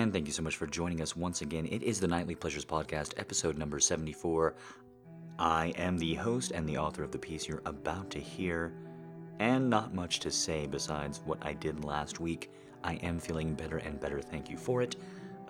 and 0.00 0.14
thank 0.14 0.26
you 0.26 0.32
so 0.32 0.42
much 0.42 0.56
for 0.56 0.66
joining 0.66 1.02
us 1.02 1.14
once 1.14 1.42
again. 1.42 1.66
It 1.66 1.82
is 1.82 2.00
the 2.00 2.08
Nightly 2.08 2.34
Pleasures 2.34 2.64
Podcast, 2.64 3.12
episode 3.18 3.58
number 3.58 3.78
74. 3.78 4.54
I 5.38 5.74
am 5.76 5.98
the 5.98 6.14
host 6.14 6.52
and 6.52 6.66
the 6.66 6.78
author 6.78 7.02
of 7.02 7.10
the 7.10 7.18
piece 7.18 7.46
you're 7.46 7.60
about 7.66 8.08
to 8.12 8.18
hear, 8.18 8.72
and 9.40 9.68
not 9.68 9.92
much 9.92 10.20
to 10.20 10.30
say 10.30 10.66
besides 10.66 11.20
what 11.26 11.36
I 11.42 11.52
did 11.52 11.84
last 11.84 12.18
week. 12.18 12.50
I 12.82 12.94
am 12.94 13.18
feeling 13.18 13.52
better 13.52 13.76
and 13.76 14.00
better, 14.00 14.22
thank 14.22 14.48
you 14.48 14.56
for 14.56 14.80
it. 14.80 14.96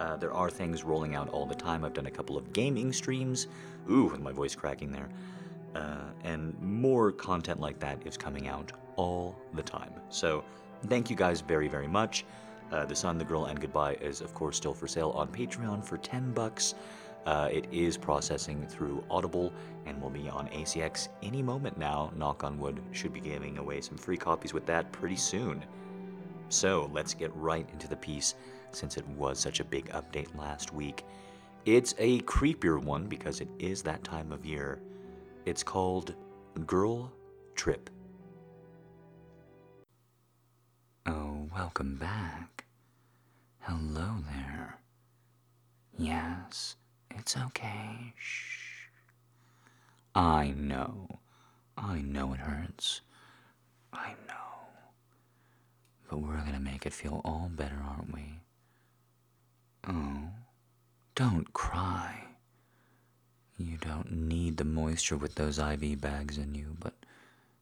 Uh, 0.01 0.17
there 0.17 0.33
are 0.33 0.51
things 0.51 0.82
rolling 0.82 1.14
out 1.14 1.29
all 1.29 1.46
the 1.46 1.55
time. 1.55 1.85
I've 1.85 1.95
done 1.95 2.07
a 2.07 2.11
couple 2.11 2.37
of 2.37 2.53
gaming 2.53 2.93
streams. 2.93 3.46
Ooh, 3.89 4.07
with 4.07 4.21
my 4.21 4.32
voice 4.32 4.57
cracking 4.57 4.91
there. 4.91 5.11
Uh, 5.77 6.11
and 6.25 6.61
more 6.61 7.12
content 7.12 7.61
like 7.61 7.79
that 7.79 8.05
is 8.05 8.17
coming 8.17 8.48
out 8.48 8.73
all 8.96 9.39
the 9.55 9.62
time. 9.62 9.93
So, 10.09 10.43
thank 10.89 11.09
you 11.09 11.14
guys 11.14 11.41
very, 11.41 11.69
very 11.69 11.87
much. 11.87 12.25
Uh, 12.70 12.84
the 12.84 12.95
Sun, 12.95 13.19
the 13.19 13.24
Girl, 13.24 13.47
and 13.47 13.60
Goodbye 13.60 13.95
is, 14.01 14.20
of 14.20 14.33
course, 14.34 14.56
still 14.56 14.74
for 14.74 14.87
sale 14.87 15.11
on 15.11 15.28
Patreon 15.28 15.84
for 15.84 15.98
10 15.98 16.33
bucks. 16.33 16.74
Uh, 17.27 17.48
it 17.52 17.66
is 17.70 17.97
processing 17.97 18.66
through 18.66 19.05
Audible 19.11 19.52
and 19.87 20.01
will 20.01 20.11
be 20.11 20.28
on 20.28 20.48
ACX 20.48 21.09
any 21.23 21.42
moment 21.42 21.77
now. 21.77 22.12
Knock 22.16 22.45
on 22.45 22.59
wood, 22.59 22.80
should 22.92 23.12
be 23.12 23.20
giving 23.20 23.59
away 23.59 23.80
some 23.80 23.98
free 23.98 24.16
copies 24.16 24.55
with 24.55 24.64
that 24.66 24.91
pretty 24.92 25.16
soon. 25.16 25.64
So 26.48 26.91
let's 26.92 27.14
get 27.14 27.34
right 27.37 27.69
into 27.73 27.88
the 27.88 27.97
piece 27.97 28.34
since 28.73 28.97
it 28.97 29.06
was 29.09 29.39
such 29.39 29.61
a 29.61 29.64
big 29.64 29.89
update 29.91 30.34
last 30.37 30.73
week. 30.73 31.05
It's 31.66 31.95
a 31.98 32.20
creepier 32.20 32.83
one 32.83 33.06
because 33.06 33.41
it 33.41 33.48
is 33.59 33.83
that 33.83 34.02
time 34.02 34.33
of 34.33 34.47
year. 34.47 34.80
It's 35.45 35.62
called 35.62 36.14
Girl 36.66 37.12
Trip. 37.55 37.91
Oh, 41.06 41.48
welcome 41.55 41.97
back. 41.97 42.59
Hello 43.71 44.17
there. 44.35 44.81
Yes, 45.97 46.75
it's 47.09 47.37
okay. 47.37 48.13
Shh. 48.19 48.89
I 50.13 50.53
know. 50.57 51.21
I 51.79 52.01
know 52.01 52.33
it 52.33 52.41
hurts. 52.41 53.01
I 53.93 54.15
know. 54.27 54.67
But 56.09 56.19
we're 56.19 56.39
gonna 56.39 56.59
make 56.59 56.85
it 56.85 56.93
feel 56.93 57.21
all 57.25 57.48
better, 57.48 57.81
aren't 57.81 58.13
we? 58.13 58.41
Oh, 59.87 60.31
don't 61.15 61.53
cry. 61.53 62.25
You 63.57 63.77
don't 63.77 64.11
need 64.11 64.57
the 64.57 64.65
moisture 64.65 65.17
with 65.17 65.37
those 65.37 65.61
IV 65.61 66.01
bags 66.01 66.39
in 66.39 66.57
you, 66.57 66.77
but 66.81 66.95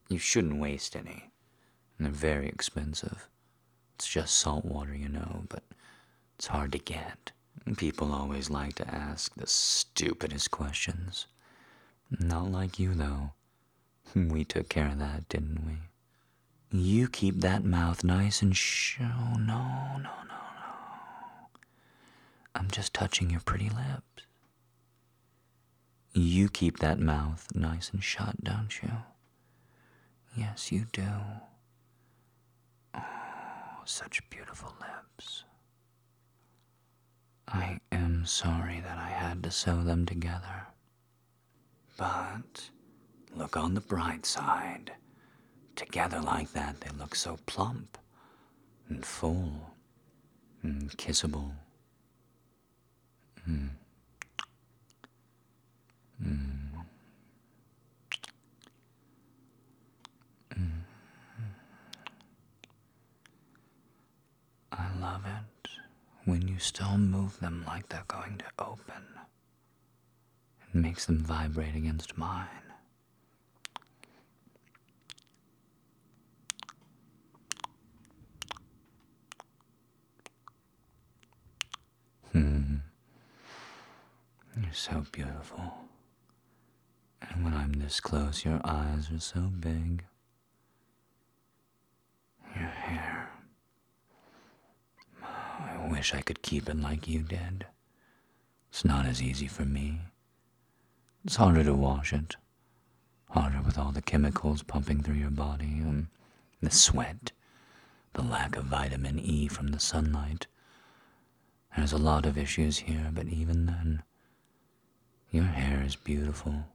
you 0.08 0.16
shouldn't 0.18 0.58
waste 0.58 0.96
any. 0.96 1.24
They're 2.00 2.10
very 2.10 2.48
expensive. 2.48 3.28
It's 3.96 4.08
just 4.08 4.38
salt 4.38 4.64
water, 4.64 4.94
you 4.94 5.10
know, 5.10 5.44
but 5.50 5.64
it's 6.38 6.46
hard 6.46 6.70
to 6.72 6.78
get. 6.78 7.32
People 7.76 8.12
always 8.12 8.48
like 8.48 8.76
to 8.76 8.88
ask 8.88 9.34
the 9.34 9.46
stupidest 9.46 10.52
questions. 10.52 11.26
Not 12.10 12.50
like 12.50 12.78
you, 12.78 12.94
though. 12.94 13.32
We 14.14 14.44
took 14.44 14.68
care 14.68 14.86
of 14.88 14.98
that, 15.00 15.28
didn't 15.28 15.66
we? 15.66 16.78
You 16.78 17.08
keep 17.08 17.40
that 17.40 17.64
mouth 17.64 18.04
nice 18.04 18.40
and 18.40 18.56
shh. 18.56 19.00
Oh, 19.00 19.34
no, 19.34 19.96
no, 19.96 20.14
no, 20.28 20.40
no. 20.62 21.48
I'm 22.54 22.70
just 22.70 22.94
touching 22.94 23.30
your 23.30 23.40
pretty 23.40 23.68
lips. 23.68 24.24
You 26.14 26.48
keep 26.48 26.78
that 26.78 26.98
mouth 26.98 27.48
nice 27.54 27.90
and 27.90 28.02
shut, 28.02 28.42
don't 28.42 28.80
you? 28.82 28.90
Yes, 30.36 30.70
you 30.70 30.86
do. 30.92 31.08
Oh, 32.94 33.82
such 33.84 34.28
beautiful 34.30 34.74
lips. 34.80 35.44
I 37.48 37.78
am 37.92 38.26
sorry 38.26 38.80
that 38.80 38.98
I 38.98 39.08
had 39.08 39.42
to 39.44 39.50
sew 39.50 39.82
them 39.82 40.04
together. 40.06 40.66
But 41.96 42.68
look 43.34 43.56
on 43.56 43.74
the 43.74 43.80
bright 43.80 44.26
side. 44.26 44.92
Together 45.76 46.20
like 46.20 46.52
that, 46.52 46.80
they 46.80 46.90
look 46.98 47.14
so 47.14 47.38
plump 47.46 47.96
and 48.88 49.04
full 49.04 49.52
and 50.62 50.90
kissable. 50.96 51.52
Mm. 53.48 53.68
Mm. 56.22 56.54
I 64.72 64.86
love 65.00 65.24
it 65.24 65.70
when 66.28 66.46
you 66.46 66.58
still 66.58 66.98
move 66.98 67.40
them 67.40 67.64
like 67.66 67.88
they're 67.88 68.04
going 68.06 68.36
to 68.36 68.44
open. 68.58 69.02
It 70.60 70.74
makes 70.74 71.06
them 71.06 71.20
vibrate 71.20 71.74
against 71.74 72.18
mine. 72.18 72.46
Hmm. 82.32 82.74
You're 84.62 84.72
so 84.74 85.06
beautiful. 85.10 85.72
And 87.22 87.42
when 87.42 87.54
I'm 87.54 87.72
this 87.72 88.00
close, 88.00 88.44
your 88.44 88.60
eyes 88.64 89.10
are 89.10 89.18
so 89.18 89.40
big. 89.40 90.04
Your 92.54 92.68
hair. 92.68 93.17
I 95.88 95.90
wish 95.90 96.12
I 96.12 96.20
could 96.20 96.42
keep 96.42 96.68
it 96.68 96.78
like 96.78 97.08
you 97.08 97.22
did. 97.22 97.64
It's 98.68 98.84
not 98.84 99.06
as 99.06 99.22
easy 99.22 99.46
for 99.46 99.64
me. 99.64 100.00
It's 101.24 101.36
harder 101.36 101.64
to 101.64 101.72
wash 101.72 102.12
it. 102.12 102.36
Harder 103.30 103.62
with 103.62 103.78
all 103.78 103.90
the 103.90 104.02
chemicals 104.02 104.62
pumping 104.62 105.02
through 105.02 105.14
your 105.14 105.30
body, 105.30 105.78
and 105.78 106.08
the 106.60 106.70
sweat, 106.70 107.32
the 108.12 108.22
lack 108.22 108.54
of 108.54 108.66
vitamin 108.66 109.18
E 109.18 109.48
from 109.48 109.68
the 109.68 109.80
sunlight. 109.80 110.46
There's 111.74 111.92
a 111.92 111.98
lot 111.98 112.26
of 112.26 112.36
issues 112.36 112.80
here, 112.80 113.10
but 113.10 113.28
even 113.28 113.64
then, 113.64 114.02
your 115.30 115.44
hair 115.44 115.82
is 115.82 115.96
beautiful. 115.96 116.66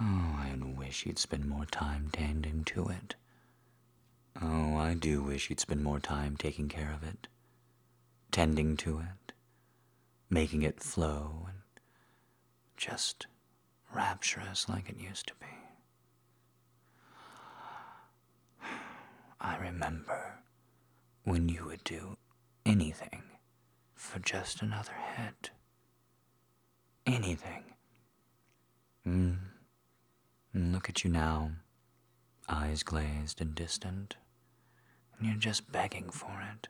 Oh, 0.00 0.36
I 0.36 0.56
wish 0.76 1.06
you'd 1.06 1.20
spend 1.20 1.46
more 1.46 1.66
time 1.66 2.10
tending 2.12 2.64
to 2.64 2.88
it. 2.88 3.14
Oh, 4.42 4.76
I 4.76 4.94
do 4.94 5.22
wish 5.22 5.48
you'd 5.48 5.60
spend 5.60 5.84
more 5.84 6.00
time 6.00 6.36
taking 6.36 6.68
care 6.68 6.90
of 6.92 7.04
it, 7.08 7.28
tending 8.34 8.76
to 8.76 8.98
it, 8.98 9.32
making 10.28 10.62
it 10.62 10.80
flow 10.80 11.46
and 11.46 11.58
just 12.76 13.28
rapturous 13.94 14.68
like 14.68 14.88
it 14.90 14.98
used 14.98 15.28
to 15.28 15.34
be. 15.38 15.46
I 19.40 19.56
remember 19.58 20.40
when 21.22 21.48
you 21.48 21.64
would 21.66 21.84
do 21.84 22.16
anything 22.66 23.22
for 23.94 24.18
just 24.18 24.62
another 24.62 24.96
hit. 25.16 25.50
Anything. 27.06 27.62
Mm. 29.06 29.36
And 30.52 30.72
look 30.72 30.88
at 30.88 31.04
you 31.04 31.10
now, 31.10 31.52
eyes 32.48 32.82
glazed 32.82 33.40
and 33.40 33.54
distant, 33.54 34.16
and 35.16 35.28
you're 35.28 35.36
just 35.36 35.70
begging 35.70 36.10
for 36.10 36.42
it. 36.52 36.66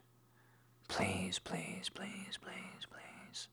Please, 0.89 1.39
please, 1.39 1.91
please, 1.95 2.39
please, 2.41 2.87
please. 2.91 3.49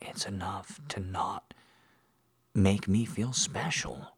It's 0.00 0.26
enough 0.26 0.80
to 0.88 1.00
not 1.00 1.54
make 2.54 2.88
me 2.88 3.04
feel 3.04 3.32
special. 3.32 4.16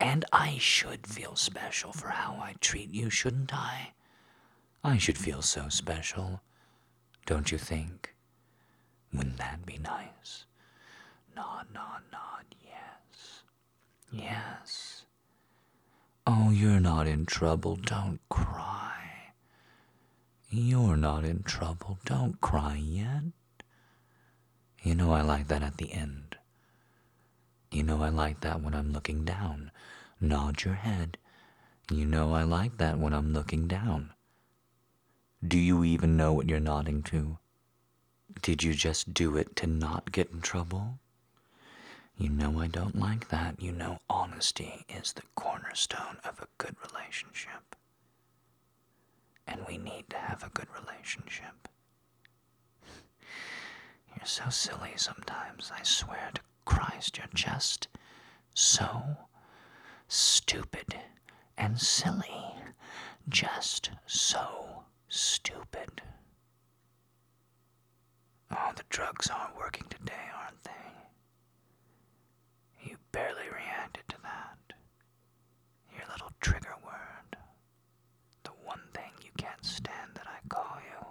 And 0.00 0.24
I 0.32 0.58
should 0.58 1.06
feel 1.06 1.36
special 1.36 1.92
for 1.92 2.08
how 2.08 2.38
I 2.40 2.54
treat 2.60 2.90
you, 2.90 3.10
shouldn't 3.10 3.52
I? 3.52 3.92
I 4.84 4.96
should 4.96 5.18
feel 5.18 5.42
so 5.42 5.68
special, 5.68 6.40
don't 7.26 7.50
you 7.50 7.58
think? 7.58 8.14
Wouldn't 9.12 9.38
that 9.38 9.66
be 9.66 9.78
nice? 9.78 10.44
Nod, 11.34 11.66
nod, 11.72 12.02
nod, 12.12 12.44
yes. 12.62 13.42
Yes. 14.12 15.04
Oh, 16.26 16.50
you're 16.50 16.80
not 16.80 17.06
in 17.06 17.26
trouble. 17.26 17.76
Don't 17.76 18.20
cry. 18.28 19.07
You're 20.50 20.96
not 20.96 21.24
in 21.24 21.42
trouble. 21.42 21.98
Don't 22.06 22.40
cry 22.40 22.76
yet. 22.76 23.24
You 24.82 24.94
know 24.94 25.12
I 25.12 25.20
like 25.20 25.48
that 25.48 25.62
at 25.62 25.76
the 25.76 25.92
end. 25.92 26.36
You 27.70 27.82
know 27.82 28.02
I 28.02 28.08
like 28.08 28.40
that 28.40 28.62
when 28.62 28.72
I'm 28.72 28.90
looking 28.90 29.26
down. 29.26 29.70
Nod 30.22 30.64
your 30.64 30.74
head. 30.74 31.18
You 31.90 32.06
know 32.06 32.32
I 32.32 32.44
like 32.44 32.78
that 32.78 32.98
when 32.98 33.12
I'm 33.12 33.34
looking 33.34 33.68
down. 33.68 34.14
Do 35.46 35.58
you 35.58 35.84
even 35.84 36.16
know 36.16 36.32
what 36.32 36.48
you're 36.48 36.60
nodding 36.60 37.02
to? 37.04 37.38
Did 38.40 38.62
you 38.62 38.72
just 38.72 39.12
do 39.12 39.36
it 39.36 39.54
to 39.56 39.66
not 39.66 40.12
get 40.12 40.30
in 40.30 40.40
trouble? 40.40 40.98
You 42.16 42.30
know 42.30 42.58
I 42.58 42.68
don't 42.68 42.98
like 42.98 43.28
that. 43.28 43.60
You 43.60 43.72
know 43.72 44.00
honesty 44.08 44.86
is 44.88 45.12
the 45.12 45.22
cornerstone 45.34 46.18
of 46.24 46.40
a 46.40 46.48
good 46.56 46.76
relationship. 46.90 47.76
And 49.48 49.60
we 49.66 49.78
need 49.78 50.04
to 50.10 50.16
have 50.18 50.42
a 50.44 50.50
good 50.50 50.68
relationship. 50.80 51.68
You're 54.16 54.24
so 54.26 54.48
silly 54.50 54.92
sometimes. 54.96 55.72
I 55.74 55.82
swear 55.82 56.30
to 56.34 56.40
Christ, 56.64 57.16
you're 57.18 57.26
just 57.34 57.88
so 58.54 59.16
stupid 60.08 60.94
and 61.56 61.80
silly. 61.80 62.54
Just 63.28 63.90
so 64.06 64.84
stupid. 65.08 66.00
Oh, 68.50 68.72
the 68.76 68.84
drugs 68.88 69.28
aren't 69.28 69.56
working 69.56 69.84
today, 69.90 70.30
aren't 70.42 70.62
they? 70.64 70.70
You 72.90 72.96
barely 73.12 73.48
reacted 73.52 74.04
to 74.08 74.16
that. 74.22 74.58
Your 75.94 76.06
little 76.10 76.32
trigger 76.40 76.74
word. 76.84 77.36
The 78.44 78.50
one 78.64 78.80
thing 78.94 79.12
you 79.20 79.26
can't 79.38 79.64
stand 79.64 80.10
that 80.14 80.26
I 80.26 80.46
call 80.48 80.76
you. 80.84 81.06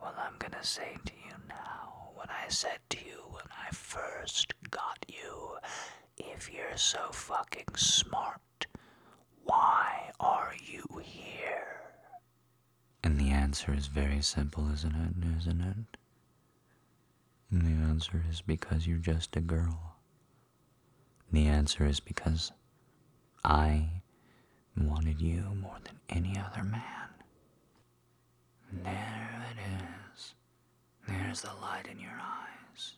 Well, 0.00 0.14
I'm 0.16 0.34
gonna 0.38 0.64
say 0.64 0.96
to 1.04 1.12
you 1.12 1.34
now 1.48 2.10
what 2.14 2.30
I 2.30 2.48
said 2.48 2.78
to 2.90 2.98
you 3.04 3.22
when 3.30 3.44
I 3.66 3.70
first 3.72 4.54
got 4.70 5.04
you. 5.08 5.58
If 6.18 6.50
you're 6.52 6.76
so 6.76 7.10
fucking 7.12 7.74
smart, 7.76 8.66
why 9.44 10.12
are 10.18 10.54
you 10.64 10.84
here? 11.02 11.80
And 13.02 13.18
the 13.18 13.30
answer 13.30 13.74
is 13.74 13.86
very 13.88 14.22
simple, 14.22 14.70
isn't 14.72 14.94
it? 14.94 15.38
Isn't 15.38 15.60
it? 15.60 15.96
And 17.50 17.62
the 17.62 17.88
answer 17.88 18.24
is 18.30 18.40
because 18.40 18.86
you're 18.86 18.98
just 18.98 19.36
a 19.36 19.40
girl. 19.40 19.96
The 21.32 21.46
answer 21.46 21.84
is 21.86 22.00
because 22.00 22.52
I 23.44 24.02
wanted 24.80 25.20
you 25.20 25.42
more 25.60 25.76
than 25.84 25.98
any 26.10 26.36
other 26.38 26.64
man. 26.64 26.82
There 28.82 29.46
it 29.50 29.58
is. 30.14 30.34
There's 31.08 31.40
the 31.42 31.52
light 31.60 31.86
in 31.90 31.98
your 32.00 32.18
eyes. 32.20 32.94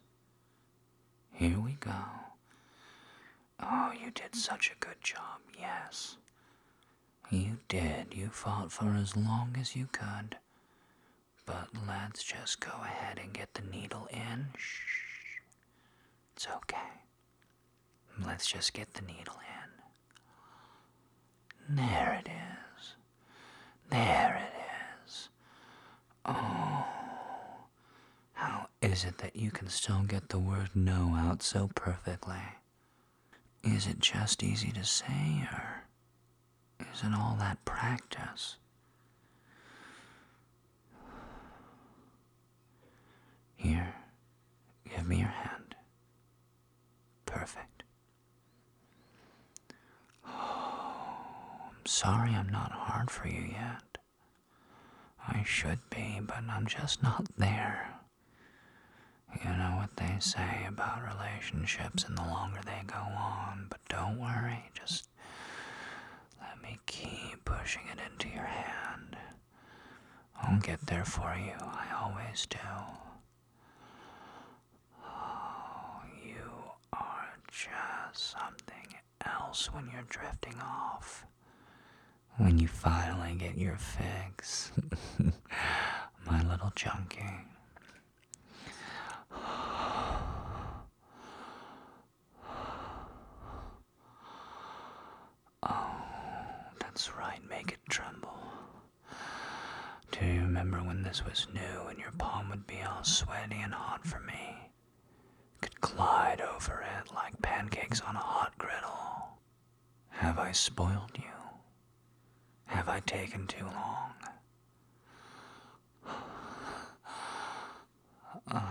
Here 1.33 1.59
we 1.59 1.73
go. 1.81 1.93
Oh, 3.61 3.93
you 3.93 4.11
did 4.11 4.35
such 4.35 4.71
a 4.71 4.85
good 4.85 5.03
job, 5.03 5.41
yes. 5.59 6.17
You 7.31 7.59
did. 7.69 8.15
You 8.15 8.29
fought 8.29 8.73
for 8.73 8.95
as 8.95 9.17
long 9.17 9.57
as 9.61 9.77
you 9.77 9.89
could. 9.93 10.37
But 11.45 11.69
let's 11.87 12.23
just 12.23 12.61
go 12.61 12.73
ahead 12.83 13.19
and 13.23 13.33
get 13.33 13.55
the 13.55 13.63
needle 13.63 14.09
in. 14.11 14.49
Shh. 14.57 15.41
It's 16.37 16.47
okay. 16.49 16.77
Let's 18.25 18.47
just 18.47 18.73
get 18.73 18.95
the 18.95 19.03
needle 19.03 19.39
in. 19.41 19.58
There 21.69 22.21
it 22.25 22.29
is. 22.31 22.95
There 23.91 24.41
it 24.43 25.07
is. 25.07 25.29
Oh. 26.25 26.87
How 28.33 28.69
is 28.81 29.05
it 29.05 29.19
that 29.19 29.37
you 29.37 29.51
can 29.51 29.69
still 29.69 30.03
get 30.07 30.29
the 30.31 30.39
word 30.39 30.71
no 30.75 31.15
out 31.15 31.43
so 31.43 31.69
perfectly? 31.75 32.37
Is 33.63 33.87
it 33.87 33.99
just 34.01 34.43
easy 34.43 34.71
to 34.73 34.85
say, 34.85 35.49
or 35.53 35.85
is 36.93 37.03
it 37.03 37.13
all 37.15 37.37
that 37.39 37.65
practice? 37.65 38.57
Here, 43.57 43.95
give 44.89 45.07
me 45.07 45.19
your 45.19 45.29
hand. 45.29 45.75
Perfect. 47.27 47.83
Oh. 50.27 50.58
Sorry 51.89 52.35
I'm 52.35 52.51
not 52.51 52.71
hard 52.71 53.11
for 53.11 53.29
you 53.29 53.41
yet. 53.51 53.97
I 55.27 55.43
should 55.43 55.79
be, 55.89 56.21
but 56.21 56.45
I'm 56.47 56.67
just 56.67 57.03
not 57.03 57.27
there. 57.39 57.95
You 59.43 59.51
know 59.57 59.77
what 59.81 59.97
they 59.97 60.17
say 60.21 60.67
about 60.69 61.01
relationships 61.03 62.05
and 62.05 62.17
the 62.19 62.23
longer 62.23 62.61
they 62.67 62.83
go 62.87 62.99
on, 62.99 63.69
but 63.71 63.81
don't 63.89 64.21
worry, 64.21 64.71
just 64.75 65.09
let 66.43 66.61
me 66.63 66.79
keep 66.85 67.43
pushing 67.47 67.83
it 67.91 67.99
into 68.13 68.29
your 68.35 68.45
hand. 68.45 69.17
I'll 70.43 70.61
get 70.61 70.87
there 70.87 71.07
for 71.07 71.35
you, 71.43 71.57
I 71.59 71.87
always 72.03 72.47
do. 72.47 72.59
Oh, 75.07 76.03
you 76.23 76.53
are 76.93 77.35
just 77.51 78.33
something 78.33 78.95
else 79.25 79.73
when 79.73 79.89
you're 79.91 80.03
drifting 80.11 80.61
off. 80.61 81.25
When 82.39 82.59
you 82.59 82.69
finally 82.69 83.35
get 83.35 83.59
your 83.59 83.77
fix, 83.77 84.71
my 86.27 86.43
little 86.49 86.73
junkie. 86.75 87.25
Oh, 95.71 95.91
that's 96.81 97.15
right, 97.17 97.41
make 97.51 97.73
it 97.73 97.79
tremble. 97.91 98.39
Do 100.13 100.25
you 100.25 100.41
remember 100.41 100.79
when 100.79 101.03
this 101.03 101.25
was 101.25 101.47
new 101.53 101.89
and 101.89 101.99
your 101.99 102.13
palm 102.17 102.49
would 102.51 102.67
be 102.67 102.81
all 102.83 103.03
sweaty 103.05 103.57
and 103.63 103.75
hot 103.75 104.07
for 104.07 104.21
me? 104.21 104.71
Could 105.61 105.81
glide 105.81 106.41
over 106.41 106.85
it 107.01 107.13
like 107.15 107.41
pancakes 107.43 108.01
on 108.01 108.15
a 108.15 108.21
hot 108.21 108.57
griddle. 108.57 109.39
Have 110.11 110.39
I 110.39 110.53
spoiled 110.53 111.13
you? 111.17 111.38
I 112.99 113.01
taken 113.03 113.47
too 113.47 113.65
long? 113.65 114.11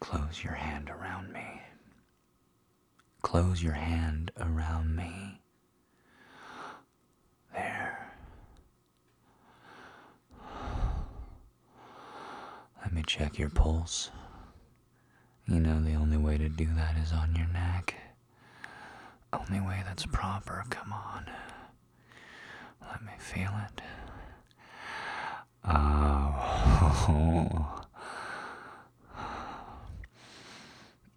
Close 0.00 0.42
your 0.42 0.54
hand 0.54 0.88
around 0.88 1.34
me. 1.34 1.60
Close 3.20 3.62
your 3.62 3.74
hand 3.74 4.30
around 4.40 4.96
me. 4.96 5.42
There. 7.52 8.14
Let 12.80 12.94
me 12.94 13.02
check 13.06 13.38
your 13.38 13.50
pulse. 13.50 14.10
You 15.46 15.60
know, 15.60 15.82
the 15.82 15.92
only 15.92 16.16
way 16.16 16.38
to 16.38 16.48
do 16.48 16.68
that 16.74 16.96
is 16.96 17.12
on 17.12 17.34
your 17.36 17.48
neck. 17.48 17.96
Only 19.38 19.60
way 19.60 19.82
that's 19.84 20.06
proper, 20.06 20.64
come 20.70 20.92
on. 20.92 21.26
Let 22.90 23.02
me 23.04 23.12
feel 23.18 23.50
it. 23.66 23.82
Oh. 25.64 27.82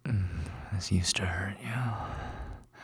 Mm, 0.06 0.28
this 0.72 0.90
used 0.90 1.16
to 1.16 1.26
hurt 1.26 1.56
you. 1.62 2.78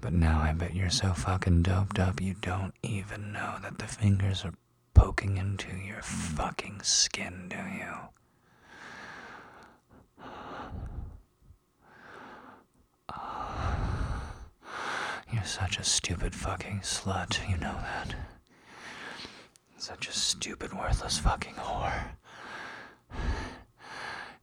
But 0.00 0.12
now 0.12 0.40
I 0.40 0.52
bet 0.52 0.74
you're 0.74 0.90
so 0.90 1.12
fucking 1.12 1.62
doped 1.62 1.98
up 1.98 2.20
you 2.20 2.34
don't 2.40 2.74
even 2.82 3.32
know 3.32 3.56
that 3.62 3.78
the 3.78 3.86
fingers 3.86 4.44
are 4.44 4.54
poking 4.94 5.36
into 5.36 5.76
your 5.76 6.02
fucking 6.02 6.80
skin, 6.82 7.48
do 7.48 7.56
you? 7.56 7.94
You're 15.32 15.44
such 15.44 15.78
a 15.78 15.84
stupid 15.84 16.34
fucking 16.34 16.80
slut, 16.80 17.48
you 17.48 17.56
know 17.56 17.74
that. 17.82 18.14
Such 19.78 20.08
a 20.08 20.12
stupid, 20.12 20.72
worthless 20.72 21.18
fucking 21.18 21.54
whore. 21.54 22.10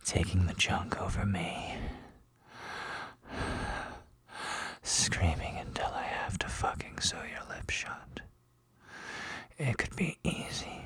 Taking 0.05 0.45
the 0.45 0.53
junk 0.53 1.01
over 1.01 1.25
me. 1.25 1.75
Screaming 4.81 5.57
until 5.57 5.91
I 5.93 6.03
have 6.03 6.37
to 6.39 6.47
fucking 6.47 6.99
sew 6.99 7.21
your 7.23 7.43
lips 7.55 7.73
shut. 7.73 8.21
It 9.57 9.77
could 9.77 9.95
be 9.95 10.17
easy. 10.23 10.85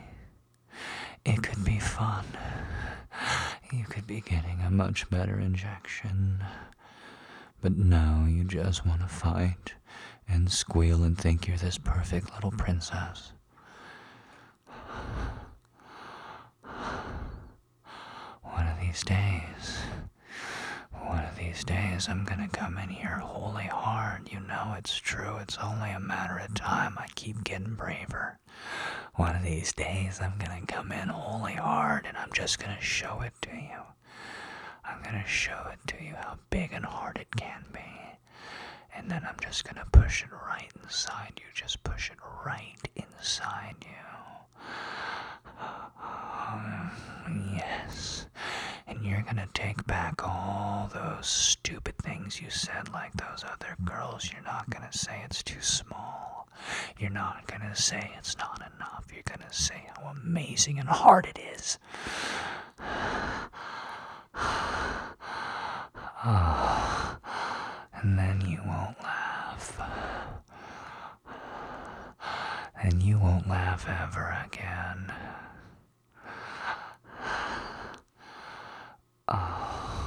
It 1.26 1.42
could 1.44 1.64
be 1.66 1.80
fun. 1.80 2.26
You 3.72 3.84
could 3.86 4.08
be 4.08 4.22
getting 4.22 4.62
a 4.62 4.70
much 4.72 5.10
better 5.10 5.40
injection. 5.40 6.44
But 7.62 7.78
now 7.78 8.26
you 8.30 8.44
just 8.44 8.86
want 8.86 9.02
to 9.02 9.08
fight 9.08 9.74
and 10.28 10.52
squeal 10.52 11.04
and 11.04 11.18
think 11.18 11.48
you're 11.48 11.58
this 11.58 11.78
perfect 11.78 12.34
little 12.34 12.52
princess. 12.52 13.32
One 18.42 18.68
of 18.68 18.80
these 18.80 19.04
days, 19.04 19.80
one 20.92 21.24
of 21.24 21.38
these 21.38 21.64
days, 21.64 22.08
I'm 22.10 22.24
gonna 22.26 22.48
come 22.50 22.78
in 22.78 22.90
here 22.90 23.18
wholly 23.18 23.66
hard. 23.66 24.30
You 24.32 24.40
know 24.42 24.76
it's 24.78 24.98
true, 24.98 25.38
it's 25.38 25.58
only 25.58 25.92
a 25.92 26.00
matter 26.00 26.38
of 26.38 26.54
time. 26.54 26.96
I 26.98 27.08
keep 27.16 27.44
getting 27.44 27.76
braver. 27.76 28.38
One 29.16 29.36
of 29.36 29.44
these 29.44 29.74
days, 29.74 30.20
I'm 30.22 30.38
gonna 30.38 30.66
come 30.68 30.92
in 30.92 31.10
wholly 31.10 31.54
hard 31.54 32.06
and 32.06 32.18
I'm 32.18 32.32
just 32.34 32.60
gonna 32.60 32.82
show 32.82 33.22
it 33.22 33.34
to 33.44 33.50
you. 33.56 33.82
I'm 34.88 35.02
gonna 35.04 35.26
show 35.28 35.68
it 35.72 35.80
to 35.88 36.04
you 36.04 36.14
how 36.16 36.38
big 36.50 36.72
and 36.74 36.86
hard 36.86 37.18
it 37.18 37.28
can 37.36 37.64
be. 37.74 37.80
And 38.96 39.10
then 39.10 39.24
I'm 39.28 39.38
just 39.42 39.64
gonna 39.66 39.86
push 39.92 40.24
it 40.24 40.30
right 40.32 40.72
inside 40.84 41.34
you. 41.38 41.46
Just 41.54 41.84
push 41.84 42.10
it 42.10 42.18
right 42.46 42.76
inside 42.96 43.76
you. 43.82 43.88
Um, 46.02 46.92
yes. 47.56 48.28
And 48.88 49.04
you're 49.06 49.22
gonna 49.24 49.48
take 49.54 49.86
back 49.86 50.26
all 50.26 50.90
those 50.94 51.28
stupid 51.28 51.98
things 51.98 52.42
you 52.42 52.50
said, 52.50 52.90
like 52.94 53.14
those 53.14 53.44
other 53.44 53.76
girls. 53.84 54.32
You're 54.32 54.42
not 54.44 54.70
gonna 54.70 54.94
say 54.94 55.22
it's 55.26 55.44
too 55.44 55.62
small. 55.62 56.48
You're 56.98 57.10
not 57.10 57.46
gonna 57.48 57.76
say 57.76 58.12
it's 58.18 58.38
not 58.38 58.62
enough. 58.76 59.06
You're 59.14 59.24
gonna 59.24 59.52
say 59.54 59.90
how 59.96 60.10
amazing 60.10 60.80
and 60.80 60.90
hard 60.90 61.26
it 61.26 61.40
is. 61.56 61.78
And 68.04 68.18
then 68.18 68.40
you 68.42 68.60
won't 68.66 68.96
laugh. 69.02 69.82
And 72.84 73.02
you 73.02 73.18
won't 73.18 73.48
laugh 73.50 73.88
ever 73.90 74.38
again. 74.46 75.12
Do 79.28 79.34
ah 79.34 79.98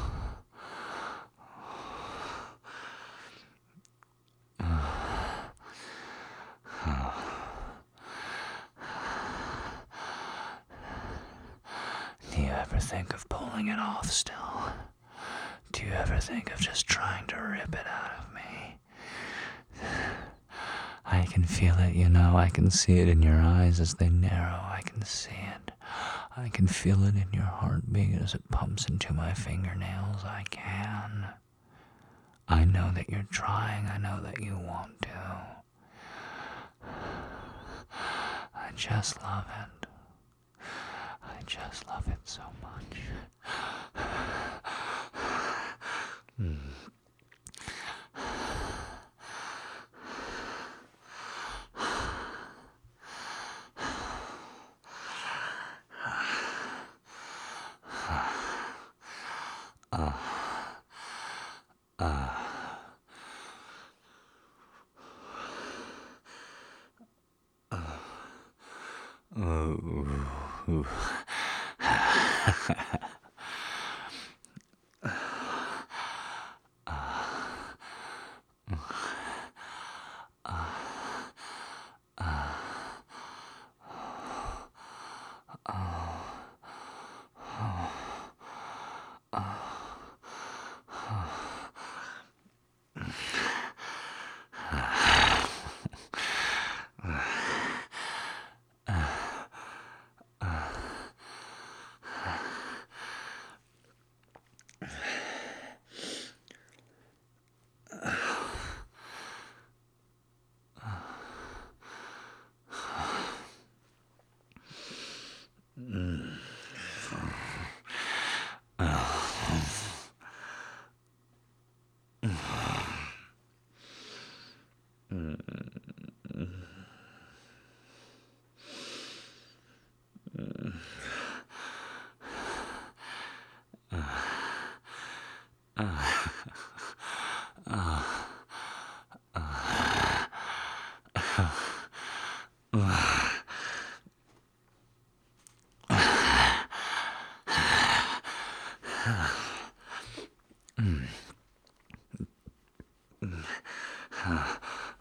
you 12.36 12.49
ever 12.60 12.78
think 12.78 13.14
of 13.14 13.26
pulling 13.30 13.68
it 13.68 13.78
off 13.78 14.10
still? 14.10 14.72
Do 15.72 15.86
you 15.86 15.92
ever 15.92 16.18
think 16.18 16.52
of 16.52 16.60
just 16.60 16.86
trying 16.86 17.26
to 17.28 17.36
rip 17.36 17.74
it 17.74 17.86
out 17.86 18.10
of 18.18 18.34
me? 18.34 18.76
I 21.06 21.24
can 21.24 21.44
feel 21.44 21.74
it, 21.78 21.94
you 21.94 22.10
know. 22.10 22.36
I 22.36 22.50
can 22.50 22.70
see 22.70 22.98
it 22.98 23.08
in 23.08 23.22
your 23.22 23.40
eyes 23.40 23.80
as 23.80 23.94
they 23.94 24.10
narrow. 24.10 24.60
I 24.62 24.82
can 24.84 25.02
see 25.06 25.30
it. 25.30 25.72
I 26.36 26.50
can 26.50 26.66
feel 26.66 27.02
it 27.04 27.14
in 27.14 27.28
your 27.32 27.44
heartbeat 27.44 28.20
as 28.20 28.34
it 28.34 28.48
pumps 28.50 28.86
into 28.86 29.14
my 29.14 29.32
fingernails. 29.32 30.22
I 30.24 30.44
can. 30.50 31.28
I 32.46 32.64
know 32.64 32.90
that 32.94 33.08
you're 33.08 33.26
trying. 33.30 33.86
I 33.86 33.96
know 33.96 34.20
that 34.22 34.40
you 34.40 34.58
want 34.58 35.00
to. 35.02 35.08
I 38.54 38.70
just 38.76 39.20
love 39.22 39.46
it. 39.62 39.86
I 41.40 41.42
just 41.44 41.86
love 41.88 42.06
it 42.08 42.18
so 42.24 42.42
much. 42.62 42.98
Hmm. 46.36 46.54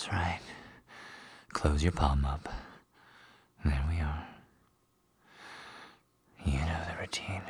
That's 0.00 0.08
right. 0.08 0.40
Close 1.80 1.84
your 1.84 1.92
palm 1.92 2.26
up. 2.26 2.46
There 3.64 3.84
we 3.88 4.00
are. 4.00 4.26
You 6.44 6.58
know 6.58 6.80
the 6.90 7.00
routine. 7.00 7.40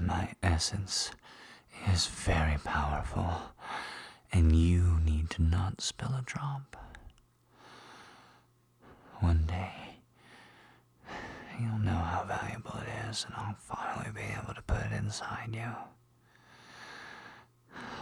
My 0.00 0.32
essence 0.42 1.10
is 1.92 2.06
very 2.06 2.56
powerful, 2.64 3.30
and 4.32 4.56
you 4.56 4.98
need 5.04 5.28
to 5.32 5.42
not 5.42 5.82
spill 5.82 6.14
a 6.18 6.22
drop. 6.24 6.74
One 9.20 9.44
day, 9.46 9.98
you'll 11.60 11.80
know 11.80 11.90
how 11.90 12.24
valuable 12.26 12.80
it 12.80 13.10
is, 13.10 13.26
and 13.26 13.34
I'll 13.36 13.56
finally 13.58 14.10
be 14.10 14.22
able 14.42 14.54
to 14.54 14.62
put 14.62 14.78
it 14.90 14.92
inside 14.92 15.50
you. 15.52 15.70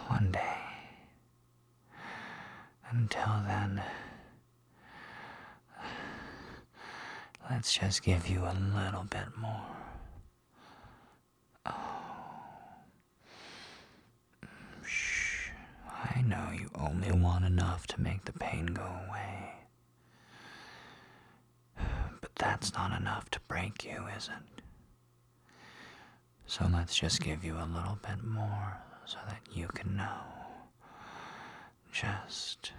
One 0.07 0.31
day. 0.31 0.64
Until 2.97 3.43
then, 3.45 3.81
let's 7.49 7.73
just 7.73 8.01
give 8.03 8.25
you 8.29 8.39
a 8.39 8.55
little 8.73 9.03
bit 9.03 9.35
more. 9.37 9.75
Oh. 11.65 11.73
Shh. 14.85 15.49
I 15.89 16.21
know 16.21 16.51
you 16.53 16.69
only 16.75 17.11
want 17.11 17.43
enough 17.43 17.85
to 17.87 17.99
make 18.01 18.23
the 18.23 18.31
pain 18.31 18.67
go 18.67 18.87
away. 19.09 19.55
But 22.21 22.31
that's 22.37 22.73
not 22.73 22.97
enough 22.97 23.29
to 23.31 23.41
break 23.49 23.83
you, 23.83 24.05
is 24.17 24.29
it? 24.29 24.61
So 26.45 26.65
let's 26.71 26.95
just 26.95 27.21
give 27.21 27.43
you 27.43 27.55
a 27.55 27.67
little 27.67 27.99
bit 28.01 28.23
more 28.23 28.77
so 29.05 29.17
that 29.27 29.41
you 29.53 29.67
can 29.67 29.97
know 29.97 30.21
just 31.91 32.71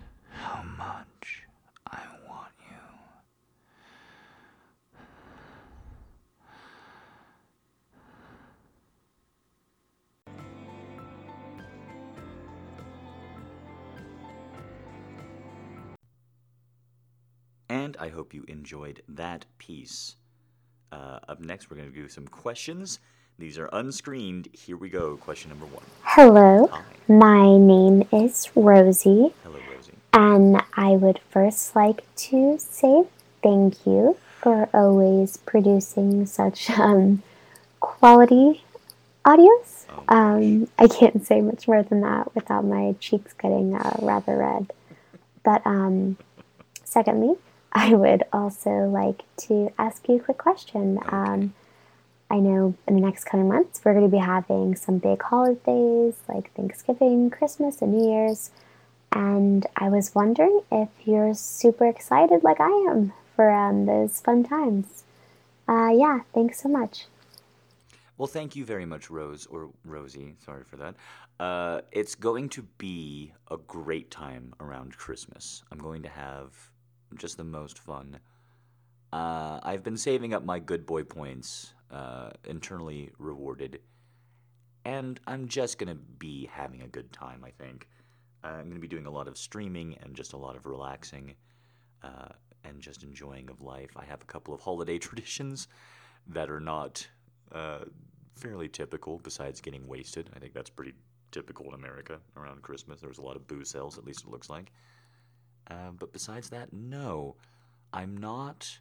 how 0.42 0.62
much 0.76 1.46
I 1.86 2.00
want 2.28 2.52
you. 2.60 2.76
And 17.68 17.96
I 17.98 18.08
hope 18.08 18.32
you 18.32 18.44
enjoyed 18.48 19.02
that 19.08 19.46
piece. 19.58 20.16
Uh, 20.92 21.18
up 21.28 21.40
next, 21.40 21.70
we're 21.70 21.76
going 21.76 21.92
to 21.92 21.94
do 21.94 22.08
some 22.08 22.26
questions. 22.28 23.00
These 23.38 23.58
are 23.58 23.68
unscreened. 23.72 24.48
Here 24.52 24.76
we 24.76 24.88
go. 24.88 25.16
Question 25.18 25.50
number 25.50 25.66
one. 25.66 25.84
Hello, 26.02 26.68
Hi. 26.72 26.82
my 27.06 27.58
name 27.58 28.08
is 28.12 28.48
Rosie, 28.54 29.34
Hello, 29.42 29.58
Rosie. 29.74 29.92
and 30.14 30.62
I 30.74 30.92
would 30.92 31.20
first 31.30 31.76
like 31.76 32.02
to 32.16 32.56
say 32.58 33.04
thank 33.42 33.84
you 33.86 34.16
for 34.40 34.70
always 34.72 35.36
producing 35.36 36.24
such 36.24 36.70
um, 36.70 37.22
quality 37.80 38.64
audios. 39.26 39.84
Oh, 39.90 40.04
Um, 40.08 40.68
I 40.78 40.88
can't 40.88 41.26
say 41.26 41.42
much 41.42 41.68
more 41.68 41.82
than 41.82 42.00
that 42.00 42.34
without 42.34 42.64
my 42.64 42.94
cheeks 43.00 43.34
getting 43.34 43.74
uh, 43.74 43.96
rather 44.00 44.36
red. 44.38 44.72
But 45.44 45.60
um, 45.66 46.16
secondly, 46.84 47.34
I 47.72 47.92
would 47.94 48.22
also 48.32 48.70
like 48.88 49.24
to 49.48 49.70
ask 49.78 50.08
you 50.08 50.16
a 50.16 50.20
quick 50.20 50.38
question. 50.38 50.98
Um, 51.08 51.52
I 52.30 52.38
know 52.38 52.74
in 52.88 52.94
the 52.94 53.00
next 53.00 53.24
coming 53.24 53.48
months 53.48 53.80
we're 53.84 53.94
going 53.94 54.10
to 54.10 54.16
be 54.16 54.22
having 54.22 54.74
some 54.74 54.98
big 54.98 55.22
holidays 55.22 56.14
like 56.28 56.52
Thanksgiving, 56.54 57.30
Christmas, 57.30 57.80
and 57.82 57.92
New 57.92 58.10
Year's. 58.10 58.50
And 59.12 59.66
I 59.76 59.88
was 59.88 60.14
wondering 60.14 60.60
if 60.70 60.88
you're 61.04 61.34
super 61.34 61.86
excited 61.86 62.42
like 62.42 62.60
I 62.60 62.70
am 62.90 63.12
for 63.34 63.50
um, 63.50 63.86
those 63.86 64.20
fun 64.20 64.44
times. 64.44 65.04
Uh, 65.68 65.90
yeah, 65.94 66.20
thanks 66.34 66.62
so 66.62 66.68
much. 66.68 67.06
Well, 68.18 68.26
thank 68.26 68.56
you 68.56 68.64
very 68.64 68.86
much, 68.86 69.10
Rose, 69.10 69.46
or 69.46 69.70
Rosie. 69.84 70.36
Sorry 70.44 70.64
for 70.64 70.76
that. 70.76 70.94
Uh, 71.38 71.82
it's 71.92 72.14
going 72.14 72.48
to 72.50 72.62
be 72.78 73.32
a 73.50 73.58
great 73.58 74.10
time 74.10 74.54
around 74.58 74.96
Christmas. 74.96 75.62
I'm 75.70 75.78
going 75.78 76.02
to 76.02 76.08
have 76.08 76.54
just 77.14 77.36
the 77.36 77.44
most 77.44 77.78
fun. 77.78 78.18
Uh, 79.12 79.60
I've 79.62 79.82
been 79.82 79.98
saving 79.98 80.32
up 80.32 80.44
my 80.44 80.58
good 80.58 80.86
boy 80.86 81.04
points, 81.04 81.74
uh, 81.90 82.30
internally 82.44 83.10
rewarded, 83.18 83.80
and 84.84 85.18
I'm 85.26 85.48
just 85.48 85.78
going 85.78 85.88
to 85.88 86.00
be 86.18 86.48
having 86.52 86.82
a 86.82 86.88
good 86.88 87.12
time, 87.12 87.44
I 87.44 87.50
think. 87.50 87.88
Uh, 88.44 88.48
I'm 88.48 88.64
going 88.64 88.74
to 88.74 88.80
be 88.80 88.88
doing 88.88 89.06
a 89.06 89.10
lot 89.10 89.28
of 89.28 89.36
streaming 89.36 89.96
and 90.02 90.14
just 90.14 90.32
a 90.32 90.36
lot 90.36 90.56
of 90.56 90.66
relaxing 90.66 91.34
uh, 92.02 92.28
and 92.64 92.80
just 92.80 93.02
enjoying 93.02 93.50
of 93.50 93.62
life. 93.62 93.90
I 93.96 94.04
have 94.04 94.22
a 94.22 94.26
couple 94.26 94.54
of 94.54 94.60
holiday 94.60 94.98
traditions 95.08 95.68
that 96.28 96.50
are 96.50 96.60
not 96.60 97.06
uh, 97.52 97.84
fairly 98.36 98.68
typical, 98.68 99.18
besides 99.18 99.60
getting 99.60 99.86
wasted. 99.86 100.30
I 100.36 100.38
think 100.38 100.54
that's 100.54 100.70
pretty 100.70 100.94
typical 101.32 101.66
in 101.66 101.74
America 101.74 102.18
around 102.36 102.62
Christmas. 102.62 103.00
There's 103.00 103.18
a 103.18 103.22
lot 103.22 103.36
of 103.36 103.46
booze 103.46 103.70
sales, 103.70 103.98
at 103.98 104.04
least 104.04 104.24
it 104.24 104.30
looks 104.30 104.50
like. 104.50 104.72
Uh, 105.70 105.90
but 105.98 106.12
besides 106.12 106.50
that, 106.50 106.72
no. 106.72 107.36
I'm 107.92 108.16
not 108.16 108.78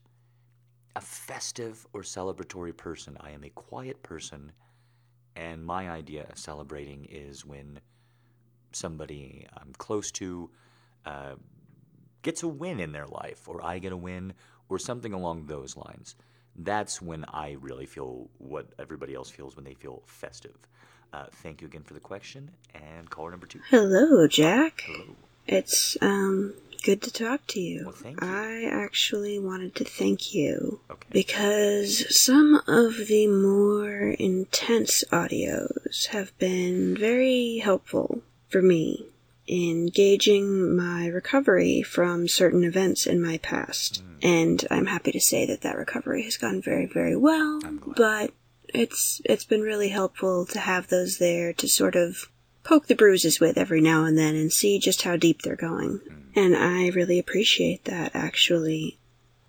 a 0.96 1.02
festive 1.02 1.86
or 1.94 2.02
celebratory 2.02 2.76
person. 2.76 3.18
I 3.20 3.32
am 3.32 3.44
a 3.44 3.50
quiet 3.50 4.02
person, 4.04 4.52
and 5.36 5.66
my 5.66 5.90
idea 5.90 6.26
of 6.30 6.38
celebrating 6.38 7.06
is 7.10 7.46
when 7.46 7.80
somebody 8.72 9.48
I'm 9.56 9.74
close 9.78 10.12
to 10.12 10.50
uh, 11.06 11.36
gets 12.22 12.44
a 12.44 12.48
win 12.48 12.80
in 12.80 12.92
their 12.92 13.08
life, 13.08 13.48
or 13.48 13.64
I 13.64 13.80
get 13.80 13.92
a 13.92 13.98
win, 13.98 14.34
or 14.70 14.80
something 14.80 15.14
along 15.14 15.46
those 15.46 15.78
lines. 15.78 16.16
That's 16.56 17.02
when 17.02 17.26
I 17.26 17.58
really 17.60 17.86
feel 17.86 18.30
what 18.38 18.68
everybody 18.80 19.14
else 19.14 19.30
feels 19.30 19.56
when 19.56 19.66
they 19.66 19.74
feel 19.74 20.04
festive. 20.06 20.56
Uh, 21.14 21.26
thank 21.32 21.62
you 21.62 21.68
again 21.68 21.84
for 21.84 21.94
the 21.94 22.00
question, 22.00 22.52
and 22.74 23.10
caller 23.10 23.32
number 23.32 23.46
two. 23.48 23.60
Hello, 23.70 24.28
Jack. 24.28 24.84
Hello. 24.86 25.16
It's 25.48 25.98
um 26.02 26.54
good 26.84 27.02
to 27.02 27.12
talk 27.12 27.46
to 27.48 27.60
you. 27.60 27.94
Well, 28.04 28.12
you. 28.12 28.18
I 28.22 28.70
actually 28.72 29.40
wanted 29.40 29.74
to 29.76 29.84
thank 29.84 30.34
you 30.34 30.80
Okay. 30.90 31.08
because 31.12 32.16
some 32.16 32.62
of 32.68 33.08
the 33.08 33.28
more 33.28 34.10
intense 34.20 35.04
audios 35.12 36.08
have 36.08 36.38
been 36.38 36.96
very 36.96 37.58
helpful 37.58 38.22
for 38.50 38.62
me 38.62 39.08
in 39.48 39.88
gauging 39.88 40.76
my 40.76 41.08
recovery 41.08 41.82
from 41.82 42.28
certain 42.28 42.64
events 42.64 43.06
in 43.06 43.22
my 43.22 43.38
past. 43.40 43.98
Hmm. 43.98 44.28
And 44.28 44.68
I'm 44.72 44.88
happy 44.88 45.12
to 45.12 45.20
say 45.20 45.46
that 45.46 45.62
that 45.62 45.78
recovery 45.78 46.24
has 46.24 46.38
gone 46.38 46.62
very, 46.62 46.86
very 46.86 47.16
well. 47.16 47.60
But 47.96 48.32
it's 48.70 49.22
it's 49.26 49.46
been 49.46 49.62
really 49.62 49.90
helpful 49.90 50.46
to 50.48 50.60
have 50.60 50.88
those 50.88 51.18
there 51.18 51.54
to 51.54 51.68
sort 51.68 51.96
of 51.96 52.30
poke 52.66 52.88
the 52.88 52.96
bruises 52.96 53.40
with 53.40 53.58
every 53.58 53.80
now 53.80 54.04
and 54.04 54.18
then 54.18 54.36
and 54.36 54.52
see 54.52 54.78
just 54.78 55.04
how 55.04 55.16
deep 55.16 55.42
they're 55.42 55.56
going. 55.56 56.02
And 56.36 56.54
I 56.56 56.90
really 56.90 57.18
appreciate 57.18 57.86
that 57.86 58.12
actually. 58.14 58.98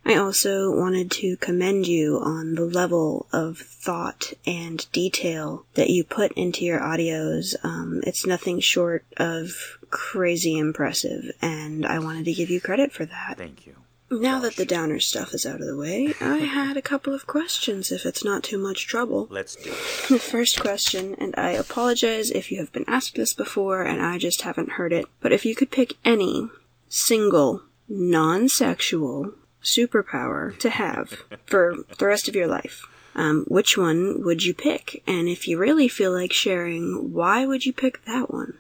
I 0.05 0.15
also 0.15 0.71
wanted 0.71 1.11
to 1.13 1.37
commend 1.39 1.89
you 1.89 2.21
on 2.21 2.55
the 2.55 2.65
level 2.65 3.27
of 3.33 3.59
thought 3.59 4.35
and 4.47 4.87
detail 4.93 5.67
that 5.75 5.91
you 5.91 6.05
put 6.05 6.31
into 6.33 6.65
your 6.65 6.79
audios. 6.79 7.57
Um, 7.65 8.03
it's 8.07 8.25
nothing 8.25 8.61
short 8.61 9.05
of 9.17 9.79
crazy 9.91 10.57
impressive, 10.57 11.33
and 11.43 11.85
I 11.85 11.99
wanted 11.99 12.27
to 12.27 12.35
give 12.35 12.51
you 12.51 12.61
credit 12.61 12.93
for 12.93 13.05
that. 13.05 13.35
Thank 13.37 13.67
you. 13.67 13.75
Now 14.11 14.39
that 14.41 14.57
the 14.57 14.65
downer 14.65 15.01
stuff 15.01 15.35
is 15.35 15.45
out 15.45 15.61
of 15.61 15.67
the 15.67 15.77
way, 15.77 16.15
I 16.21 16.37
had 16.55 16.77
a 16.77 16.83
couple 16.83 17.13
of 17.13 17.27
questions 17.27 17.91
if 17.91 18.07
it's 18.07 18.25
not 18.25 18.45
too 18.45 18.59
much 18.59 18.87
trouble. 18.87 19.27
Let's 19.31 19.57
do 19.57 19.71
it. 19.71 20.09
The 20.09 20.19
first 20.21 20.61
question, 20.61 21.17
and 21.19 21.35
I 21.37 21.51
apologize 21.51 22.31
if 22.31 22.53
you 22.53 22.59
have 22.59 22.73
been 22.73 22.85
asked 22.87 23.17
this 23.17 23.35
before 23.35 23.83
and 23.83 24.01
I 24.01 24.19
just 24.19 24.43
haven't 24.43 24.73
heard 24.73 24.93
it, 24.93 25.07
but 25.21 25.33
if 25.33 25.45
you 25.45 25.57
could 25.57 25.71
pick 25.71 25.95
any 26.05 26.49
single 26.89 27.63
non 27.89 28.49
sexual 28.49 29.33
superpower 29.63 30.57
to 30.59 30.71
have 30.71 31.25
for 31.47 31.75
the 31.99 32.07
rest 32.07 32.29
of 32.29 32.37
your 32.37 32.47
life, 32.47 32.87
um, 33.17 33.45
which 33.49 33.77
one 33.77 34.23
would 34.23 34.45
you 34.45 34.55
pick? 34.55 35.03
And 35.07 35.29
if 35.29 35.49
you 35.49 35.59
really 35.59 35.89
feel 35.89 36.13
like 36.13 36.33
sharing, 36.33 37.13
why 37.13 37.45
would 37.45 37.67
you 37.67 37.73
pick 37.73 38.05
that 38.05 38.31
one? 38.31 38.55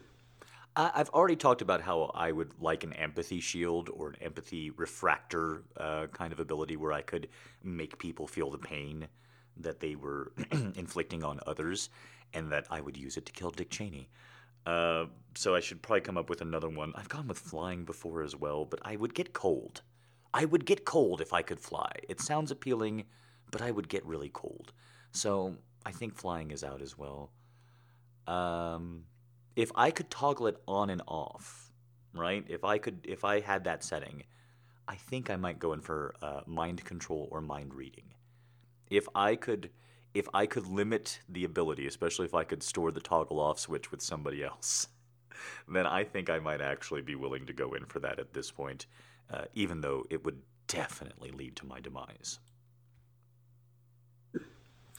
I've 0.78 1.08
already 1.08 1.36
talked 1.36 1.62
about 1.62 1.80
how 1.80 2.10
I 2.14 2.30
would 2.32 2.52
like 2.60 2.84
an 2.84 2.92
empathy 2.92 3.40
shield 3.40 3.88
or 3.88 4.10
an 4.10 4.16
empathy 4.20 4.70
refractor 4.70 5.62
uh, 5.78 6.06
kind 6.08 6.34
of 6.34 6.40
ability 6.40 6.76
where 6.76 6.92
I 6.92 7.00
could 7.00 7.28
make 7.64 7.98
people 7.98 8.26
feel 8.26 8.50
the 8.50 8.58
pain 8.58 9.08
that 9.56 9.80
they 9.80 9.94
were 9.94 10.32
inflicting 10.74 11.24
on 11.24 11.40
others 11.46 11.88
and 12.34 12.52
that 12.52 12.66
I 12.70 12.82
would 12.82 12.96
use 12.96 13.16
it 13.16 13.24
to 13.24 13.32
kill 13.32 13.50
Dick 13.50 13.70
Cheney. 13.70 14.10
Uh, 14.66 15.06
so 15.34 15.54
I 15.54 15.60
should 15.60 15.80
probably 15.80 16.02
come 16.02 16.18
up 16.18 16.28
with 16.28 16.42
another 16.42 16.68
one. 16.68 16.92
I've 16.94 17.08
gone 17.08 17.26
with 17.26 17.38
flying 17.38 17.84
before 17.84 18.22
as 18.22 18.36
well, 18.36 18.66
but 18.66 18.80
I 18.82 18.96
would 18.96 19.14
get 19.14 19.32
cold. 19.32 19.80
I 20.34 20.44
would 20.44 20.66
get 20.66 20.84
cold 20.84 21.22
if 21.22 21.32
I 21.32 21.40
could 21.40 21.60
fly. 21.60 21.90
It 22.06 22.20
sounds 22.20 22.50
appealing, 22.50 23.04
but 23.50 23.62
I 23.62 23.70
would 23.70 23.88
get 23.88 24.04
really 24.04 24.28
cold. 24.28 24.74
So 25.12 25.56
I 25.86 25.92
think 25.92 26.16
flying 26.16 26.50
is 26.50 26.62
out 26.62 26.82
as 26.82 26.98
well. 26.98 27.30
Um, 28.26 29.04
if 29.56 29.72
I 29.74 29.90
could 29.90 30.10
toggle 30.10 30.46
it 30.46 30.62
on 30.68 30.90
and 30.90 31.02
off, 31.08 31.72
right? 32.14 32.44
If 32.46 32.62
I 32.62 32.78
could, 32.78 33.00
if 33.04 33.24
I 33.24 33.40
had 33.40 33.64
that 33.64 33.82
setting, 33.82 34.22
I 34.86 34.94
think 34.94 35.30
I 35.30 35.36
might 35.36 35.58
go 35.58 35.72
in 35.72 35.80
for 35.80 36.14
uh, 36.22 36.42
mind 36.46 36.84
control 36.84 37.28
or 37.32 37.40
mind 37.40 37.74
reading. 37.74 38.04
If 38.90 39.08
I 39.14 39.34
could, 39.34 39.70
if 40.14 40.28
I 40.32 40.46
could 40.46 40.66
limit 40.66 41.20
the 41.28 41.44
ability, 41.44 41.86
especially 41.86 42.26
if 42.26 42.34
I 42.34 42.44
could 42.44 42.62
store 42.62 42.92
the 42.92 43.00
toggle 43.00 43.40
off 43.40 43.58
switch 43.58 43.90
with 43.90 44.02
somebody 44.02 44.44
else, 44.44 44.88
then 45.68 45.86
I 45.86 46.04
think 46.04 46.30
I 46.30 46.38
might 46.38 46.60
actually 46.60 47.02
be 47.02 47.14
willing 47.14 47.46
to 47.46 47.52
go 47.52 47.72
in 47.72 47.86
for 47.86 47.98
that 48.00 48.18
at 48.18 48.34
this 48.34 48.50
point, 48.50 48.86
uh, 49.32 49.46
even 49.54 49.80
though 49.80 50.04
it 50.10 50.24
would 50.24 50.40
definitely 50.68 51.30
lead 51.30 51.56
to 51.56 51.66
my 51.66 51.80
demise. 51.80 52.38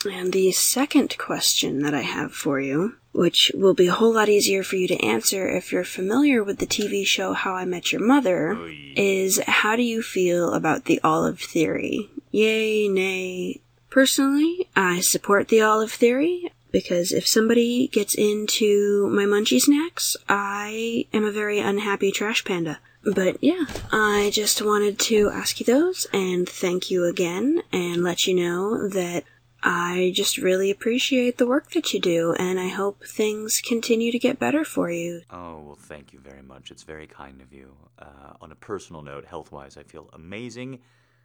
And 0.06 0.32
the 0.32 0.52
second 0.52 1.18
question 1.18 1.82
that 1.82 1.94
I 1.94 2.02
have 2.02 2.34
for 2.34 2.60
you, 2.60 2.96
which 3.12 3.52
will 3.56 3.74
be 3.74 3.88
a 3.88 3.94
whole 3.94 4.14
lot 4.14 4.30
easier 4.30 4.64
for 4.64 4.76
you 4.76 4.88
to 4.88 5.04
answer 5.04 5.48
if 5.48 5.72
you're 5.72 5.84
familiar 5.84 6.44
with 6.44 6.60
the 6.60 6.68
TV 6.68 7.06
show 7.06 7.34
How 7.34 7.56
I 7.56 7.66
Met 7.66 7.92
Your 7.92 8.02
Mother, 8.02 8.58
is 8.96 9.42
how 9.48 9.76
do 9.76 9.82
you 9.82 10.02
feel 10.02 10.54
about 10.54 10.86
the 10.86 11.02
olive 11.04 11.40
theory? 11.40 12.10
Yay, 12.32 12.88
nay. 12.88 13.62
Personally, 13.90 14.70
I 14.76 15.00
support 15.00 15.48
the 15.48 15.62
olive 15.62 15.92
theory. 15.92 16.52
Because 16.70 17.12
if 17.12 17.26
somebody 17.26 17.88
gets 17.88 18.14
into 18.14 19.10
my 19.10 19.24
munchie 19.24 19.62
snacks, 19.62 20.18
I 20.28 21.08
am 21.14 21.26
a 21.26 21.32
very 21.32 21.60
unhappy 21.60 22.12
trash 22.12 22.44
panda. 22.44 22.80
But 23.04 23.42
yeah, 23.42 23.66
I 23.92 24.32
just 24.34 24.62
wanted 24.62 25.00
to 25.00 25.30
ask 25.30 25.60
you 25.60 25.66
those 25.66 26.08
and 26.12 26.48
thank 26.48 26.92
you 26.92 27.06
again 27.06 27.64
and 27.72 28.04
let 28.04 28.28
you 28.28 28.36
know 28.36 28.90
that 28.90 29.24
I 29.64 30.12
just 30.16 30.38
really 30.38 30.70
appreciate 30.70 31.38
the 31.38 31.48
work 31.48 31.72
that 31.72 31.94
you 31.94 32.00
do 32.00 32.34
and 32.38 32.60
I 32.60 32.68
hope 32.68 33.04
things 33.04 33.62
continue 33.62 34.12
to 34.12 34.20
get 34.20 34.40
better 34.40 34.64
for 34.64 34.92
you. 34.92 35.22
Oh, 35.30 35.62
well, 35.62 35.78
thank 35.80 36.14
you 36.14 36.20
very 36.20 36.42
much. 36.42 36.72
It's 36.72 36.84
very 36.84 37.08
kind 37.08 37.42
of 37.42 37.52
you. 37.52 37.76
Uh, 37.98 38.34
on 38.42 38.52
a 38.52 38.56
personal 38.56 39.02
note, 39.02 39.26
health 39.26 39.52
wise, 39.52 39.78
I 39.78 39.84
feel 39.84 40.10
amazing. 40.14 40.80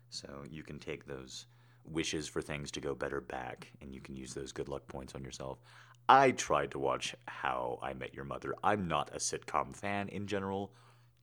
So 0.09 0.45
you 0.51 0.63
can 0.63 0.79
take 0.79 1.07
those 1.07 1.47
wishes 1.85 2.29
for 2.29 2.41
things 2.41 2.71
to 2.73 2.81
go 2.81 2.95
better 2.95 3.21
back 3.21 3.69
and 3.81 3.95
you 3.95 4.01
can 4.01 4.17
use 4.17 4.35
those 4.35 4.53
good 4.53 4.69
luck 4.69 4.87
points 4.89 5.15
on 5.15 5.23
yourself. 5.23 5.59
I 6.09 6.33
tried 6.33 6.73
to 6.73 6.79
watch 6.79 7.15
How 7.27 7.79
I 7.83 7.93
Met 7.95 8.15
Your 8.15 8.25
Mother. 8.25 8.55
I'm 8.63 8.89
not 8.89 9.15
a 9.15 9.19
sitcom 9.19 9.77
fan 9.77 10.09
in 10.09 10.27
general. 10.27 10.73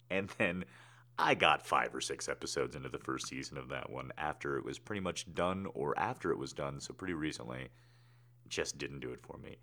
And 0.10 0.30
then 0.38 0.66
I 1.22 1.36
got 1.36 1.68
five 1.68 1.94
or 1.94 2.00
six 2.00 2.30
episodes 2.30 2.78
into 2.78 2.88
the 2.88 2.98
first 2.98 3.28
season 3.28 3.58
of 3.58 3.68
that 3.70 3.90
one 3.90 4.14
after 4.18 4.58
it 4.58 4.64
was 4.64 4.80
pretty 4.80 5.02
much 5.02 5.32
done 5.36 5.68
or 5.74 5.98
after 6.00 6.32
it 6.32 6.38
was 6.38 6.54
done, 6.54 6.80
so 6.80 6.94
pretty 6.94 7.14
recently. 7.14 7.68
Just 8.48 8.78
didn't 8.78 9.02
do 9.02 9.12
it 9.12 9.20
for 9.20 9.38
me. 9.38 9.58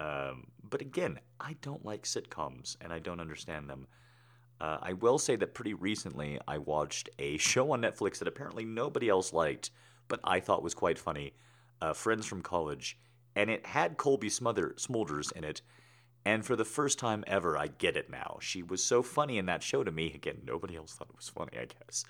Um, 0.00 0.48
but 0.68 0.80
again, 0.80 1.20
I 1.38 1.54
don't 1.62 1.84
like 1.84 2.02
sitcoms 2.02 2.76
and 2.80 2.92
I 2.92 2.98
don't 2.98 3.20
understand 3.20 3.70
them. 3.70 3.86
Uh, 4.60 4.78
I 4.82 4.92
will 4.94 5.18
say 5.18 5.36
that 5.36 5.54
pretty 5.54 5.72
recently 5.72 6.40
I 6.48 6.58
watched 6.58 7.08
a 7.20 7.36
show 7.36 7.70
on 7.70 7.82
Netflix 7.82 8.18
that 8.18 8.28
apparently 8.28 8.64
nobody 8.64 9.08
else 9.08 9.32
liked, 9.32 9.70
but 10.08 10.18
I 10.24 10.40
thought 10.40 10.64
was 10.64 10.74
quite 10.74 10.98
funny 10.98 11.32
uh, 11.80 11.92
Friends 11.92 12.26
from 12.26 12.42
College. 12.42 12.98
And 13.36 13.50
it 13.50 13.64
had 13.64 13.98
Cobie 13.98 14.30
Smother- 14.30 14.74
Smulders 14.76 15.30
in 15.30 15.44
it. 15.44 15.62
And 16.24 16.44
for 16.44 16.56
the 16.56 16.64
first 16.64 16.98
time 16.98 17.24
ever, 17.26 17.56
I 17.56 17.68
get 17.68 17.96
it 17.96 18.10
now. 18.10 18.38
She 18.40 18.62
was 18.62 18.82
so 18.84 19.02
funny 19.02 19.38
in 19.38 19.46
that 19.46 19.62
show 19.62 19.82
to 19.82 19.90
me. 19.90 20.12
Again, 20.14 20.42
nobody 20.46 20.76
else 20.76 20.92
thought 20.92 21.08
it 21.08 21.16
was 21.16 21.28
funny, 21.28 21.52
I 21.58 21.66
guess. 21.66 22.04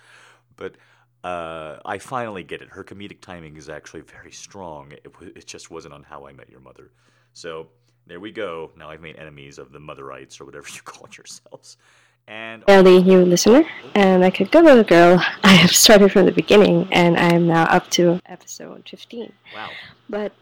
But 0.56 0.74
uh, 1.22 1.78
I 1.84 1.98
finally 1.98 2.42
get 2.42 2.60
it. 2.62 2.68
Her 2.70 2.82
comedic 2.82 3.20
timing 3.20 3.56
is 3.56 3.68
actually 3.68 4.00
very 4.00 4.32
strong. 4.32 4.92
It, 4.92 5.04
w- 5.12 5.32
it 5.36 5.46
just 5.46 5.70
wasn't 5.70 5.94
on 5.94 6.02
How 6.02 6.26
I 6.26 6.32
Met 6.32 6.50
Your 6.50 6.60
Mother. 6.60 6.90
So 7.32 7.68
there 8.06 8.18
we 8.18 8.32
go. 8.32 8.70
Now 8.76 8.90
I've 8.90 9.00
made 9.00 9.16
enemies 9.16 9.58
of 9.58 9.70
the 9.72 9.78
Motherites 9.78 10.40
or 10.40 10.44
whatever 10.46 10.66
you 10.74 10.80
call 10.82 11.08
yourselves. 11.16 11.76
And 12.26 12.62
fairly 12.64 13.02
new 13.02 13.24
listener, 13.24 13.64
and 13.94 14.20
like 14.20 14.38
a 14.40 14.44
good 14.44 14.62
little 14.64 14.84
girl, 14.84 15.18
I 15.44 15.52
have 15.52 15.70
started 15.70 16.12
from 16.12 16.26
the 16.26 16.32
beginning, 16.32 16.86
and 16.92 17.16
I 17.16 17.30
am 17.32 17.46
now 17.46 17.62
up 17.64 17.88
to 17.92 18.20
episode 18.26 18.86
15. 18.86 19.32
wow, 19.54 19.70
But 20.10 20.32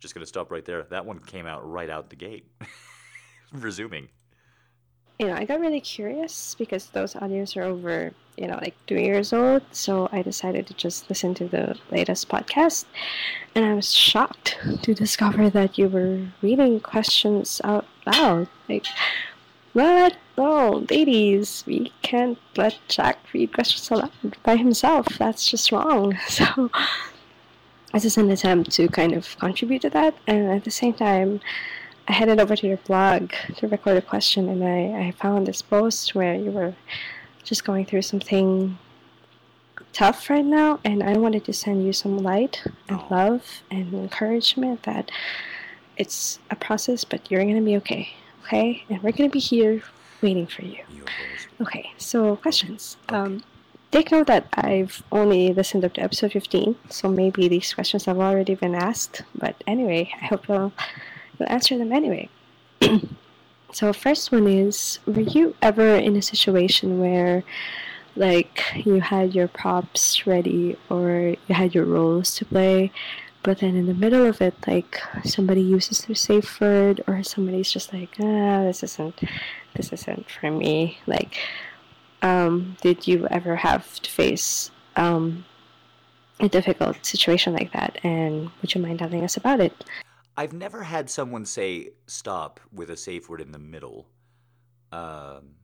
just 0.00 0.14
gonna 0.14 0.26
stop 0.26 0.50
right 0.50 0.64
there. 0.64 0.82
That 0.90 1.06
one 1.06 1.20
came 1.20 1.46
out 1.46 1.68
right 1.70 1.90
out 1.90 2.10
the 2.10 2.16
gate. 2.16 2.46
Resuming. 3.52 4.08
you 5.18 5.26
know, 5.26 5.34
I 5.34 5.44
got 5.44 5.60
really 5.60 5.80
curious 5.80 6.54
because 6.58 6.86
those 6.90 7.14
audios 7.14 7.56
are 7.56 7.62
over, 7.64 8.12
you 8.36 8.46
know, 8.46 8.54
like 8.62 8.74
two 8.86 9.00
years 9.00 9.32
old. 9.32 9.62
So 9.72 10.08
I 10.12 10.22
decided 10.22 10.66
to 10.68 10.74
just 10.74 11.08
listen 11.08 11.34
to 11.34 11.48
the 11.48 11.76
latest 11.90 12.28
podcast, 12.28 12.84
and 13.54 13.64
I 13.64 13.74
was 13.74 13.92
shocked 13.92 14.58
to 14.82 14.94
discover 14.94 15.50
that 15.50 15.76
you 15.78 15.88
were 15.88 16.28
reading 16.42 16.80
questions 16.80 17.60
out 17.64 17.86
loud. 18.06 18.48
Like, 18.68 18.86
what? 19.72 20.16
No, 20.36 20.84
ladies, 20.88 21.64
we 21.66 21.92
can't 22.02 22.38
let 22.56 22.78
Jack 22.86 23.18
read 23.32 23.52
questions 23.52 23.90
aloud 23.90 24.12
by 24.44 24.56
himself. 24.56 25.06
That's 25.18 25.48
just 25.50 25.72
wrong. 25.72 26.16
So. 26.28 26.70
This 27.94 28.04
is 28.04 28.18
an 28.18 28.30
attempt 28.30 28.70
to 28.72 28.86
kind 28.88 29.14
of 29.14 29.36
contribute 29.38 29.80
to 29.82 29.90
that, 29.90 30.14
and 30.26 30.50
at 30.52 30.64
the 30.64 30.70
same 30.70 30.92
time, 30.92 31.40
I 32.08 32.12
headed 32.12 32.40
over 32.40 32.56
to 32.56 32.66
your 32.66 32.78
blog 32.78 33.32
to 33.56 33.68
record 33.68 33.98
a 33.98 34.02
question, 34.02 34.48
and 34.48 34.64
I, 34.64 35.08
I 35.08 35.10
found 35.12 35.46
this 35.46 35.60
post 35.60 36.14
where 36.14 36.34
you 36.34 36.50
were 36.50 36.74
just 37.44 37.64
going 37.64 37.84
through 37.84 38.02
something 38.02 38.78
tough 39.92 40.30
right 40.30 40.44
now, 40.44 40.80
and 40.84 41.02
I 41.02 41.18
wanted 41.18 41.44
to 41.44 41.52
send 41.52 41.84
you 41.84 41.92
some 41.92 42.18
light 42.18 42.62
and 42.88 42.98
Oh. 43.00 43.06
love 43.10 43.62
and 43.70 43.92
encouragement 43.92 44.84
that 44.84 45.10
it's 45.96 46.38
a 46.50 46.56
process, 46.56 47.04
but 47.04 47.30
you're 47.30 47.44
gonna 47.44 47.60
be 47.60 47.76
okay, 47.76 48.08
okay? 48.44 48.84
And 48.88 49.02
we're 49.02 49.12
gonna 49.12 49.28
be 49.28 49.38
here 49.38 49.82
waiting 50.22 50.46
for 50.46 50.62
you. 50.64 50.78
Okay, 51.60 51.90
so 51.98 52.36
questions. 52.36 52.96
Um, 53.10 53.42
take 53.90 54.12
note 54.12 54.28
that 54.28 54.46
I've 54.54 55.02
only 55.12 55.52
listened 55.52 55.84
up 55.84 55.92
to 55.94 56.02
episode 56.02 56.32
15, 56.32 56.76
so 56.88 57.08
maybe 57.08 57.48
these 57.48 57.74
questions 57.74 58.06
have 58.06 58.18
already 58.18 58.54
been 58.54 58.74
asked. 58.74 59.22
But 59.34 59.62
anyway, 59.66 60.10
I 60.22 60.26
hope 60.26 60.48
you'll, 60.48 60.72
you'll 61.38 61.50
answer 61.50 61.76
them 61.78 61.92
anyway. 61.92 62.28
so, 63.72 63.92
first 63.92 64.32
one 64.32 64.46
is 64.46 64.98
Were 65.06 65.20
you 65.20 65.54
ever 65.62 65.96
in 65.96 66.16
a 66.16 66.22
situation 66.22 67.00
where, 67.00 67.44
like, 68.16 68.62
you 68.84 69.00
had 69.00 69.34
your 69.34 69.48
props 69.48 70.26
ready 70.26 70.76
or 70.88 71.36
you 71.46 71.54
had 71.54 71.74
your 71.74 71.84
roles 71.84 72.34
to 72.36 72.44
play? 72.44 72.92
But 73.42 73.60
then 73.60 73.76
in 73.76 73.86
the 73.86 73.94
middle 73.94 74.26
of 74.26 74.42
it, 74.42 74.54
like 74.66 75.00
somebody 75.24 75.62
uses 75.62 76.00
their 76.00 76.16
safe 76.16 76.60
word, 76.60 77.02
or 77.06 77.22
somebody's 77.22 77.70
just 77.70 77.92
like, 77.92 78.10
ah, 78.20 78.64
this 78.64 78.82
isn't, 78.82 79.20
this 79.74 79.92
isn't 79.92 80.28
for 80.28 80.50
me. 80.50 80.98
Like, 81.06 81.38
um, 82.20 82.76
did 82.82 83.06
you 83.06 83.26
ever 83.28 83.56
have 83.56 84.00
to 84.00 84.10
face 84.10 84.70
um, 84.96 85.44
a 86.40 86.48
difficult 86.48 87.04
situation 87.06 87.52
like 87.52 87.72
that? 87.72 87.98
And 88.02 88.50
would 88.60 88.74
you 88.74 88.82
mind 88.82 88.98
telling 88.98 89.22
us 89.24 89.36
about 89.36 89.60
it? 89.60 89.84
I've 90.38 90.52
never 90.52 90.84
had 90.84 91.10
someone 91.10 91.44
say 91.44 91.90
stop 92.06 92.60
with 92.72 92.90
a 92.90 92.96
safe 92.96 93.28
word 93.28 93.40
in 93.40 93.50
the 93.50 93.58
middle. 93.58 94.06
Um, 94.92 95.56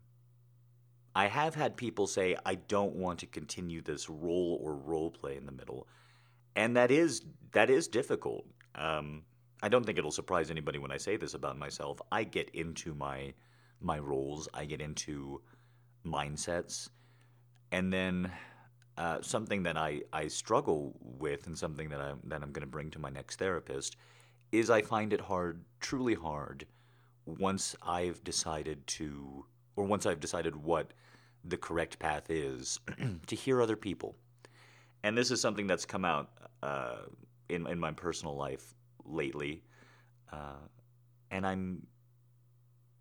I 1.14 1.28
have 1.28 1.54
had 1.54 1.76
people 1.76 2.08
say 2.08 2.36
I 2.44 2.56
don't 2.56 2.96
want 2.96 3.20
to 3.20 3.26
continue 3.26 3.82
this 3.82 4.10
role 4.10 4.58
or 4.60 4.74
role 4.74 5.12
play 5.12 5.36
in 5.36 5.46
the 5.46 5.52
middle, 5.52 5.86
and 6.56 6.76
that 6.76 6.90
is 6.90 7.22
that 7.52 7.70
is 7.70 7.86
difficult. 7.86 8.46
Um, 8.74 9.22
I 9.62 9.68
don't 9.68 9.86
think 9.86 9.96
it'll 9.96 10.10
surprise 10.10 10.50
anybody 10.50 10.80
when 10.80 10.90
I 10.90 10.96
say 10.96 11.16
this 11.16 11.34
about 11.34 11.56
myself. 11.56 12.00
I 12.10 12.24
get 12.24 12.50
into 12.50 12.94
my 12.94 13.32
my 13.80 14.00
roles. 14.00 14.48
I 14.52 14.64
get 14.64 14.80
into 14.80 15.40
mindsets, 16.04 16.88
and 17.70 17.92
then 17.92 18.32
uh, 18.98 19.18
something 19.20 19.62
that 19.62 19.76
I, 19.76 20.02
I 20.12 20.26
struggle 20.26 20.96
with, 21.00 21.46
and 21.46 21.56
something 21.56 21.90
that 21.90 22.00
I'm 22.00 22.18
that 22.24 22.42
I'm 22.42 22.50
going 22.50 22.66
to 22.66 22.74
bring 22.76 22.90
to 22.90 22.98
my 22.98 23.10
next 23.10 23.38
therapist, 23.38 23.96
is 24.54 24.70
I 24.70 24.82
find 24.82 25.12
it 25.12 25.20
hard, 25.20 25.64
truly 25.80 26.14
hard, 26.14 26.66
once 27.26 27.74
I've 27.82 28.22
decided 28.22 28.86
to, 28.86 29.44
or 29.76 29.84
once 29.84 30.06
I've 30.06 30.20
decided 30.20 30.54
what 30.54 30.92
the 31.44 31.56
correct 31.56 31.98
path 31.98 32.30
is, 32.30 32.78
to 33.26 33.36
hear 33.36 33.60
other 33.60 33.76
people. 33.76 34.14
And 35.02 35.18
this 35.18 35.30
is 35.30 35.40
something 35.40 35.66
that's 35.66 35.84
come 35.84 36.04
out 36.04 36.30
uh, 36.62 37.02
in 37.48 37.66
in 37.66 37.78
my 37.78 37.90
personal 37.92 38.36
life 38.36 38.74
lately, 39.04 39.62
uh, 40.32 40.64
and 41.30 41.46
I'm 41.46 41.86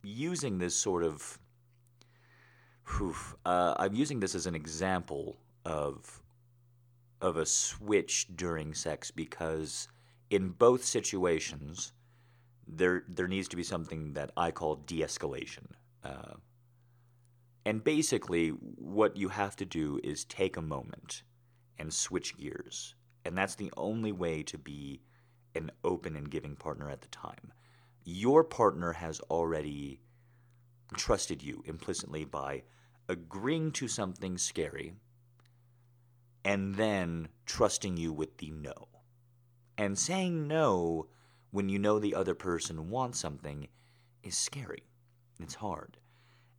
using 0.03 0.57
this 0.57 0.75
sort 0.75 1.03
of. 1.03 1.39
Whew, 2.97 3.15
uh, 3.45 3.75
I'm 3.77 3.93
using 3.93 4.19
this 4.19 4.35
as 4.35 4.45
an 4.45 4.55
example 4.55 5.37
of 5.63 6.21
of 7.21 7.37
a 7.37 7.45
switch 7.45 8.27
during 8.35 8.73
sex 8.73 9.09
because 9.09 9.87
in 10.33 10.49
both 10.49 10.83
situations 10.83 11.93
there 12.67 13.03
there 13.07 13.27
needs 13.27 13.47
to 13.49 13.55
be 13.55 13.63
something 13.63 14.13
that 14.13 14.31
I 14.35 14.49
call 14.51 14.77
de-escalation. 14.77 15.65
Uh, 16.03 16.35
and 17.65 17.83
basically, 17.83 18.49
what 18.49 19.15
you 19.15 19.29
have 19.29 19.55
to 19.57 19.65
do 19.65 19.99
is 20.03 20.25
take 20.25 20.57
a 20.57 20.61
moment 20.61 21.23
and 21.77 21.93
switch 21.93 22.35
gears, 22.37 22.95
and 23.25 23.37
that's 23.37 23.55
the 23.55 23.71
only 23.77 24.11
way 24.11 24.43
to 24.43 24.57
be 24.57 25.01
an 25.55 25.71
open 25.83 26.15
and 26.15 26.31
giving 26.31 26.55
partner 26.55 26.89
at 26.89 27.01
the 27.01 27.09
time. 27.09 27.53
Your 28.03 28.43
partner 28.43 28.93
has 28.93 29.19
already 29.29 29.99
trusted 30.95 31.43
you 31.43 31.63
implicitly 31.65 32.25
by 32.25 32.63
agreeing 33.07 33.71
to 33.73 33.87
something 33.87 34.37
scary 34.37 34.93
and 36.43 36.75
then 36.75 37.27
trusting 37.45 37.97
you 37.97 38.11
with 38.11 38.37
the 38.37 38.51
no. 38.51 38.87
And 39.77 39.97
saying 39.97 40.47
no 40.47 41.07
when 41.51 41.69
you 41.69 41.79
know 41.79 41.99
the 41.99 42.15
other 42.15 42.35
person 42.35 42.89
wants 42.89 43.19
something 43.19 43.67
is 44.23 44.37
scary. 44.37 44.83
It's 45.39 45.55
hard. 45.55 45.97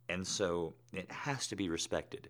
And 0.09 0.25
so 0.25 0.75
it 0.93 1.11
has 1.11 1.47
to 1.47 1.55
be 1.55 1.69
respected. 1.69 2.29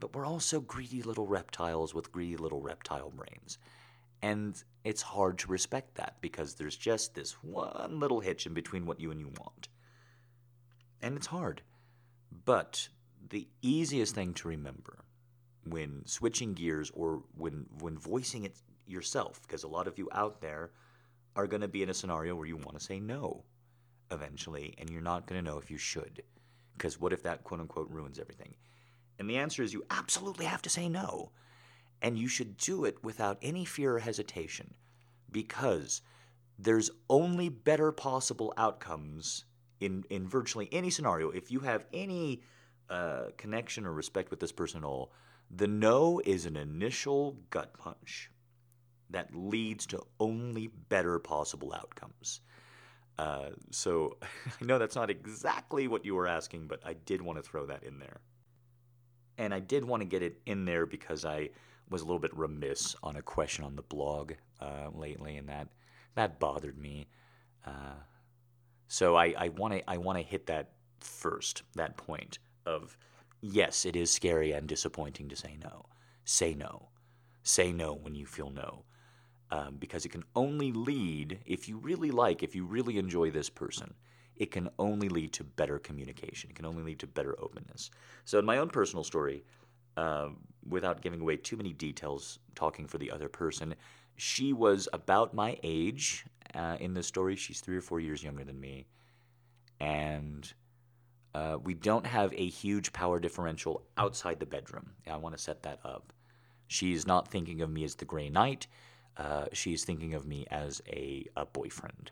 But 0.00 0.14
we're 0.14 0.26
also 0.26 0.60
greedy 0.60 1.02
little 1.02 1.26
reptiles 1.26 1.94
with 1.94 2.12
greedy 2.12 2.36
little 2.36 2.60
reptile 2.60 3.10
brains. 3.10 3.58
And 4.22 4.62
it's 4.84 5.02
hard 5.02 5.38
to 5.38 5.50
respect 5.50 5.94
that 5.96 6.16
because 6.20 6.54
there's 6.54 6.76
just 6.76 7.14
this 7.14 7.32
one 7.42 8.00
little 8.00 8.20
hitch 8.20 8.46
in 8.46 8.54
between 8.54 8.86
what 8.86 9.00
you 9.00 9.10
and 9.10 9.20
you 9.20 9.30
want. 9.38 9.68
And 11.00 11.16
it's 11.16 11.26
hard. 11.26 11.62
But 12.44 12.88
the 13.28 13.48
easiest 13.62 14.14
thing 14.14 14.34
to 14.34 14.48
remember 14.48 15.04
when 15.64 16.02
switching 16.06 16.54
gears 16.54 16.90
or 16.94 17.22
when 17.36 17.66
when 17.80 17.98
voicing 17.98 18.44
it 18.44 18.56
yourself 18.86 19.40
because 19.42 19.64
a 19.64 19.68
lot 19.68 19.86
of 19.86 19.98
you 19.98 20.08
out 20.12 20.40
there 20.40 20.70
are 21.36 21.46
going 21.46 21.62
to 21.62 21.68
be 21.68 21.82
in 21.82 21.90
a 21.90 21.94
scenario 21.94 22.34
where 22.34 22.46
you 22.46 22.56
want 22.56 22.78
to 22.78 22.84
say 22.84 23.00
no 23.00 23.44
eventually, 24.10 24.74
and 24.78 24.90
you're 24.90 25.00
not 25.00 25.26
going 25.26 25.42
to 25.42 25.50
know 25.50 25.58
if 25.58 25.70
you 25.70 25.78
should. 25.78 26.22
Because 26.76 27.00
what 27.00 27.12
if 27.12 27.22
that 27.22 27.44
quote 27.44 27.60
unquote 27.60 27.90
ruins 27.90 28.18
everything? 28.18 28.54
And 29.18 29.28
the 29.28 29.36
answer 29.36 29.62
is 29.62 29.72
you 29.72 29.84
absolutely 29.90 30.46
have 30.46 30.62
to 30.62 30.70
say 30.70 30.88
no. 30.88 31.32
And 32.02 32.18
you 32.18 32.28
should 32.28 32.56
do 32.56 32.84
it 32.84 33.02
without 33.02 33.38
any 33.40 33.64
fear 33.64 33.96
or 33.96 33.98
hesitation 34.00 34.74
because 35.30 36.02
there's 36.58 36.90
only 37.08 37.48
better 37.48 37.92
possible 37.92 38.52
outcomes 38.56 39.44
in, 39.80 40.04
in 40.10 40.28
virtually 40.28 40.68
any 40.72 40.90
scenario. 40.90 41.30
If 41.30 41.50
you 41.50 41.60
have 41.60 41.86
any 41.92 42.42
uh, 42.90 43.26
connection 43.36 43.86
or 43.86 43.92
respect 43.92 44.30
with 44.30 44.40
this 44.40 44.52
person 44.52 44.82
at 44.82 44.86
all, 44.86 45.12
the 45.50 45.66
no 45.66 46.20
is 46.24 46.46
an 46.46 46.56
initial 46.56 47.38
gut 47.50 47.74
punch 47.78 48.30
that 49.10 49.34
leads 49.34 49.86
to 49.86 50.02
only 50.20 50.68
better 50.88 51.18
possible 51.18 51.72
outcomes. 51.72 52.40
Uh, 53.18 53.50
so 53.70 54.16
I 54.60 54.64
know 54.64 54.78
that's 54.78 54.96
not 54.96 55.10
exactly 55.10 55.88
what 55.88 56.04
you 56.04 56.14
were 56.14 56.26
asking, 56.26 56.66
but 56.66 56.80
I 56.84 56.94
did 56.94 57.22
want 57.22 57.38
to 57.38 57.42
throw 57.42 57.66
that 57.66 57.84
in 57.84 57.98
there. 57.98 58.20
And 59.38 59.52
I 59.52 59.60
did 59.60 59.84
want 59.84 60.00
to 60.00 60.06
get 60.06 60.22
it 60.22 60.40
in 60.46 60.64
there 60.64 60.86
because 60.86 61.24
I 61.24 61.50
was 61.90 62.02
a 62.02 62.04
little 62.04 62.20
bit 62.20 62.36
remiss 62.36 62.96
on 63.02 63.16
a 63.16 63.22
question 63.22 63.64
on 63.64 63.76
the 63.76 63.82
blog 63.82 64.32
uh, 64.60 64.88
lately, 64.94 65.36
and 65.36 65.48
that 65.48 65.68
that 66.14 66.38
bothered 66.38 66.78
me. 66.78 67.08
Uh, 67.66 67.98
so 68.86 69.16
I, 69.16 69.34
I 69.36 69.48
want 69.48 69.74
to 69.74 69.90
I 69.90 69.96
want 69.96 70.18
to 70.18 70.24
hit 70.24 70.46
that 70.46 70.70
first, 71.00 71.62
that 71.74 71.96
point 71.96 72.38
of 72.64 72.96
yes, 73.40 73.84
it 73.84 73.96
is 73.96 74.10
scary 74.10 74.52
and 74.52 74.68
disappointing 74.68 75.28
to 75.28 75.36
say 75.36 75.56
no. 75.62 75.86
Say 76.24 76.54
no. 76.54 76.88
Say 77.42 77.72
no 77.72 77.92
when 77.92 78.14
you 78.14 78.24
feel 78.24 78.50
no 78.50 78.84
um, 79.54 79.76
because 79.78 80.04
it 80.04 80.08
can 80.08 80.24
only 80.34 80.72
lead, 80.72 81.38
if 81.46 81.68
you 81.68 81.78
really 81.78 82.10
like, 82.10 82.42
if 82.42 82.56
you 82.56 82.66
really 82.66 82.98
enjoy 82.98 83.30
this 83.30 83.48
person, 83.48 83.94
it 84.34 84.50
can 84.50 84.68
only 84.80 85.08
lead 85.08 85.32
to 85.34 85.44
better 85.44 85.78
communication. 85.78 86.50
It 86.50 86.56
can 86.56 86.66
only 86.66 86.82
lead 86.82 86.98
to 86.98 87.06
better 87.06 87.36
openness. 87.40 87.90
So, 88.24 88.40
in 88.40 88.44
my 88.44 88.58
own 88.58 88.68
personal 88.68 89.04
story, 89.04 89.44
um, 89.96 90.38
without 90.68 91.02
giving 91.02 91.20
away 91.20 91.36
too 91.36 91.56
many 91.56 91.72
details, 91.72 92.40
talking 92.56 92.88
for 92.88 92.98
the 92.98 93.12
other 93.12 93.28
person, 93.28 93.76
she 94.16 94.52
was 94.52 94.88
about 94.92 95.34
my 95.34 95.56
age 95.62 96.24
uh, 96.56 96.76
in 96.80 96.92
the 96.92 97.02
story. 97.04 97.36
She's 97.36 97.60
three 97.60 97.76
or 97.76 97.80
four 97.80 98.00
years 98.00 98.24
younger 98.24 98.42
than 98.42 98.58
me. 98.58 98.86
And 99.78 100.52
uh, 101.32 101.58
we 101.62 101.74
don't 101.74 102.06
have 102.06 102.32
a 102.32 102.48
huge 102.48 102.92
power 102.92 103.20
differential 103.20 103.84
outside 103.98 104.40
the 104.40 104.46
bedroom. 104.46 104.90
I 105.08 105.14
want 105.14 105.36
to 105.36 105.40
set 105.42 105.62
that 105.62 105.78
up. 105.84 106.12
She's 106.66 107.06
not 107.06 107.28
thinking 107.28 107.62
of 107.62 107.70
me 107.70 107.84
as 107.84 107.94
the 107.94 108.04
Grey 108.04 108.28
Knight 108.30 108.66
uh, 109.16 109.46
she's 109.52 109.84
thinking 109.84 110.14
of 110.14 110.26
me 110.26 110.46
as 110.50 110.82
a, 110.88 111.26
a 111.36 111.46
boyfriend. 111.46 112.10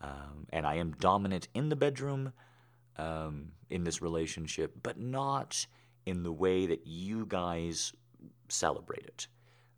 Um, 0.00 0.46
and 0.50 0.66
I 0.66 0.76
am 0.76 0.92
dominant 0.92 1.48
in 1.54 1.68
the 1.68 1.76
bedroom 1.76 2.32
um, 2.96 3.52
in 3.70 3.84
this 3.84 4.02
relationship, 4.02 4.72
but 4.82 4.98
not 4.98 5.66
in 6.06 6.22
the 6.22 6.32
way 6.32 6.66
that 6.66 6.86
you 6.86 7.24
guys 7.26 7.92
celebrate 8.48 9.04
it. 9.04 9.26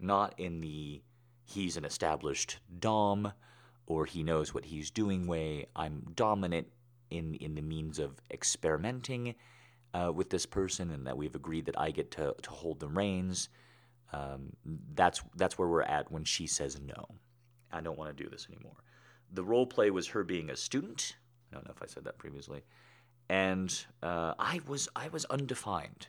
Not 0.00 0.35
in 0.38 0.61
the 0.61 1.02
he's 1.44 1.76
an 1.76 1.85
established 1.85 2.59
Dom 2.81 3.33
or 3.87 4.05
he 4.05 4.22
knows 4.22 4.52
what 4.52 4.64
he's 4.64 4.90
doing 4.90 5.26
way. 5.26 5.66
I'm 5.76 6.02
dominant 6.14 6.66
in, 7.11 7.35
in 7.37 7.55
the 7.55 7.62
means 7.62 8.00
of 8.00 8.20
experimenting 8.33 9.37
uh, 9.94 10.12
with 10.12 10.31
this 10.31 10.44
person 10.44 10.90
and 10.90 11.07
that 11.07 11.16
we've 11.16 11.35
agreed 11.35 11.66
that 11.66 11.79
I 11.79 11.92
get 11.92 12.11
to, 12.12 12.35
to 12.42 12.50
hold 12.50 12.81
the 12.81 12.88
reins. 12.88 13.48
Um, 14.12 14.53
that's 14.95 15.23
that's 15.37 15.59
where 15.59 15.69
we're 15.69 15.83
at 15.83 16.11
when 16.11 16.25
she 16.25 16.47
says 16.47 16.81
no. 16.81 17.07
I 17.73 17.81
don't 17.81 17.99
want 17.99 18.16
to 18.16 18.23
do 18.25 18.31
this 18.31 18.47
anymore. 18.51 18.77
The 19.33 19.45
role 19.45 19.66
play 19.66 19.90
was 19.90 20.09
her 20.09 20.23
being 20.23 20.51
a 20.51 20.57
student. 20.57 21.16
I 21.51 21.55
don't 21.55 21.66
know 21.66 21.75
if 21.75 21.83
I 21.83 21.87
said 21.87 22.05
that 22.05 22.19
previously, 22.19 22.64
and 23.29 23.85
uh, 24.03 24.35
I 24.38 24.61
was 24.66 24.88
I 24.95 25.09
was 25.09 25.25
undefined, 25.27 26.09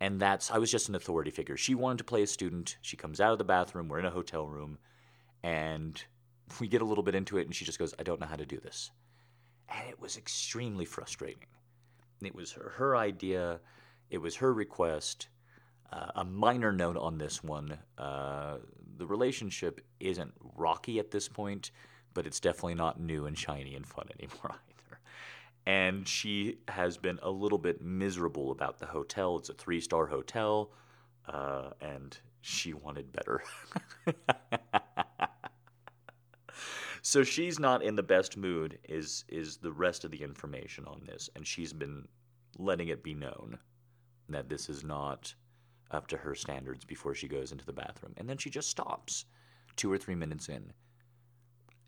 and 0.00 0.20
that's 0.20 0.50
I 0.50 0.58
was 0.58 0.70
just 0.70 0.88
an 0.88 0.94
authority 0.94 1.30
figure. 1.30 1.56
She 1.56 1.74
wanted 1.74 1.98
to 1.98 2.04
play 2.04 2.22
a 2.22 2.26
student. 2.26 2.78
She 2.80 2.96
comes 2.96 3.20
out 3.20 3.32
of 3.32 3.38
the 3.38 3.44
bathroom. 3.44 3.88
We're 3.88 3.98
in 3.98 4.06
a 4.06 4.10
hotel 4.10 4.46
room, 4.46 4.78
and 5.42 6.02
we 6.60 6.68
get 6.68 6.82
a 6.82 6.86
little 6.86 7.04
bit 7.04 7.14
into 7.14 7.36
it, 7.38 7.46
and 7.46 7.54
she 7.54 7.64
just 7.66 7.78
goes, 7.78 7.94
"I 7.98 8.02
don't 8.02 8.20
know 8.20 8.26
how 8.26 8.36
to 8.36 8.46
do 8.46 8.58
this," 8.58 8.90
and 9.68 9.88
it 9.88 10.00
was 10.00 10.16
extremely 10.16 10.86
frustrating. 10.86 11.48
It 12.22 12.34
was 12.34 12.52
her, 12.52 12.72
her 12.76 12.96
idea. 12.96 13.60
It 14.10 14.18
was 14.18 14.36
her 14.36 14.52
request 14.52 15.28
uh, 15.92 16.10
a 16.16 16.24
minor 16.24 16.72
note 16.72 16.96
on 16.96 17.18
this 17.18 17.42
one 17.42 17.78
uh, 17.96 18.58
the 18.98 19.06
relationship 19.06 19.80
isn't 20.00 20.32
rocky 20.56 20.98
at 20.98 21.10
this 21.10 21.28
point, 21.28 21.70
but 22.14 22.26
it's 22.26 22.40
definitely 22.40 22.74
not 22.74 23.00
new 23.00 23.26
and 23.26 23.38
shiny 23.38 23.74
and 23.74 23.86
fun 23.86 24.06
anymore 24.18 24.56
either. 24.68 25.00
And 25.66 26.06
she 26.06 26.58
has 26.68 26.96
been 26.96 27.18
a 27.22 27.30
little 27.30 27.58
bit 27.58 27.80
miserable 27.80 28.50
about 28.50 28.78
the 28.78 28.86
hotel. 28.86 29.36
It's 29.38 29.48
a 29.48 29.54
three 29.54 29.80
star 29.80 30.06
hotel, 30.06 30.72
uh, 31.26 31.70
and 31.80 32.18
she 32.40 32.72
wanted 32.72 33.12
better. 33.12 33.42
so 37.02 37.22
she's 37.22 37.58
not 37.58 37.82
in 37.82 37.96
the 37.96 38.02
best 38.02 38.36
mood 38.36 38.78
is 38.88 39.24
is 39.28 39.58
the 39.58 39.72
rest 39.72 40.04
of 40.04 40.10
the 40.10 40.22
information 40.22 40.84
on 40.86 41.02
this 41.06 41.30
and 41.36 41.46
she's 41.46 41.72
been 41.72 42.06
letting 42.58 42.88
it 42.88 43.02
be 43.02 43.14
known 43.14 43.58
that 44.28 44.48
this 44.48 44.68
is 44.68 44.84
not 44.84 45.34
up 45.90 46.06
to 46.08 46.16
her 46.16 46.34
standards 46.34 46.84
before 46.84 47.14
she 47.14 47.28
goes 47.28 47.52
into 47.52 47.64
the 47.64 47.72
bathroom. 47.72 48.14
And 48.16 48.28
then 48.28 48.38
she 48.38 48.50
just 48.50 48.68
stops 48.68 49.24
two 49.76 49.90
or 49.90 49.98
three 49.98 50.14
minutes 50.14 50.48
in. 50.48 50.72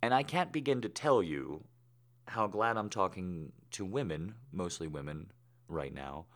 And 0.03 0.15
I 0.15 0.23
can't 0.23 0.53
begin 0.53 0.81
to 0.83 0.89
tell 0.89 1.23
you 1.23 1.65
how 2.27 2.47
glad 2.47 2.77
I'm 2.77 2.89
talking 2.89 3.53
to 3.73 3.85
women, 3.85 4.35
mostly 4.53 4.87
women, 4.87 5.31
right 5.69 5.93
now, 5.93 6.27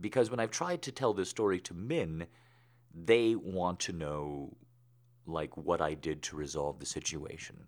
because 0.00 0.30
when 0.30 0.40
I've 0.40 0.50
tried 0.50 0.82
to 0.82 0.92
tell 0.92 1.12
this 1.12 1.28
story 1.28 1.60
to 1.60 1.74
men, 1.74 2.26
they 2.94 3.34
want 3.34 3.80
to 3.80 3.92
know, 3.92 4.56
like, 5.26 5.56
what 5.56 5.80
I 5.80 5.94
did 5.94 6.22
to 6.24 6.36
resolve 6.36 6.78
the 6.78 6.86
situation. 6.86 7.66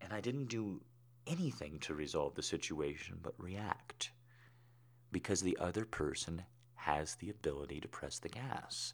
And 0.00 0.12
I 0.12 0.20
didn't 0.20 0.46
do 0.46 0.82
anything 1.26 1.78
to 1.80 1.94
resolve 1.94 2.34
the 2.34 2.42
situation 2.42 3.18
but 3.22 3.34
react 3.38 4.10
because 5.12 5.40
the 5.40 5.56
other 5.60 5.84
person 5.84 6.42
has 6.82 7.14
the 7.16 7.30
ability 7.30 7.80
to 7.80 7.88
press 7.88 8.18
the 8.18 8.28
gas. 8.28 8.92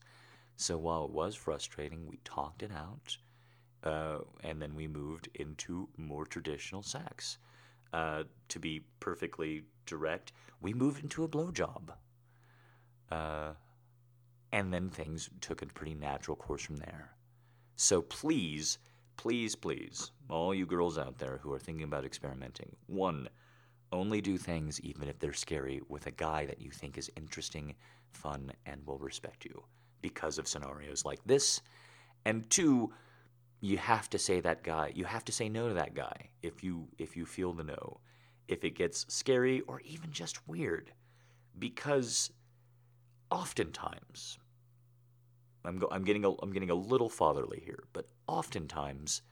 So 0.56 0.76
while 0.76 1.04
it 1.04 1.10
was 1.10 1.34
frustrating, 1.34 2.06
we 2.06 2.18
talked 2.24 2.62
it 2.62 2.70
out, 2.72 3.16
uh, 3.82 4.18
and 4.44 4.60
then 4.60 4.74
we 4.74 4.86
moved 4.88 5.28
into 5.34 5.88
more 5.96 6.26
traditional 6.26 6.82
sex. 6.82 7.38
Uh, 7.92 8.24
to 8.48 8.58
be 8.58 8.82
perfectly 9.00 9.62
direct, 9.86 10.32
we 10.60 10.74
moved 10.74 11.02
into 11.02 11.24
a 11.24 11.28
blowjob. 11.28 11.94
Uh, 13.10 13.52
and 14.52 14.72
then 14.72 14.90
things 14.90 15.30
took 15.40 15.62
a 15.62 15.66
pretty 15.66 15.94
natural 15.94 16.36
course 16.36 16.62
from 16.62 16.76
there. 16.76 17.12
So 17.76 18.02
please, 18.02 18.78
please, 19.16 19.54
please, 19.54 20.10
all 20.28 20.54
you 20.54 20.66
girls 20.66 20.98
out 20.98 21.18
there 21.18 21.38
who 21.42 21.52
are 21.52 21.58
thinking 21.58 21.84
about 21.84 22.04
experimenting, 22.04 22.76
one, 22.86 23.28
only 23.92 24.20
do 24.20 24.36
things, 24.36 24.80
even 24.80 25.08
if 25.08 25.18
they're 25.18 25.32
scary, 25.32 25.80
with 25.88 26.06
a 26.06 26.10
guy 26.12 26.46
that 26.46 26.60
you 26.60 26.70
think 26.70 26.98
is 26.98 27.10
interesting, 27.16 27.74
fun, 28.10 28.52
and 28.66 28.84
will 28.86 28.98
respect 28.98 29.44
you 29.44 29.62
because 30.02 30.38
of 30.38 30.48
scenarios 30.48 31.04
like 31.04 31.20
this. 31.24 31.60
And 32.24 32.48
two, 32.50 32.92
you 33.60 33.78
have 33.78 34.08
to 34.10 34.18
say 34.18 34.40
that 34.40 34.62
guy, 34.62 34.92
you 34.94 35.04
have 35.04 35.24
to 35.24 35.32
say 35.32 35.48
no 35.48 35.68
to 35.68 35.74
that 35.74 35.94
guy 35.94 36.30
if 36.42 36.62
you 36.62 36.88
if 36.98 37.16
you 37.16 37.26
feel 37.26 37.52
the 37.52 37.64
no. 37.64 38.00
If 38.46 38.64
it 38.64 38.76
gets 38.76 39.04
scary 39.08 39.60
or 39.62 39.80
even 39.80 40.10
just 40.10 40.46
weird. 40.48 40.92
Because 41.58 42.30
oftentimes 43.30 44.38
I'm, 45.64 45.78
go, 45.78 45.88
I'm 45.90 46.04
getting 46.04 46.24
a, 46.24 46.30
I'm 46.40 46.52
getting 46.52 46.70
a 46.70 46.74
little 46.74 47.08
fatherly 47.10 47.60
here, 47.64 47.84
but 47.92 48.06
oftentimes 48.26 49.22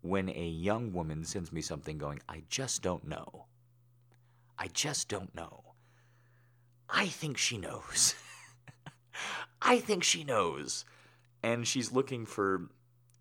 when 0.00 0.28
a 0.30 0.48
young 0.48 0.92
woman 0.92 1.24
sends 1.24 1.52
me 1.52 1.60
something 1.60 1.96
going, 1.96 2.20
I 2.28 2.42
just 2.48 2.82
don't 2.82 3.06
know, 3.06 3.46
I 4.58 4.68
just 4.68 5.08
don't 5.08 5.34
know. 5.34 5.74
I 6.88 7.06
think 7.06 7.38
she 7.38 7.58
knows. 7.58 8.14
I 9.62 9.78
think 9.78 10.04
she 10.04 10.24
knows. 10.24 10.84
And 11.42 11.66
she's 11.66 11.92
looking 11.92 12.26
for 12.26 12.70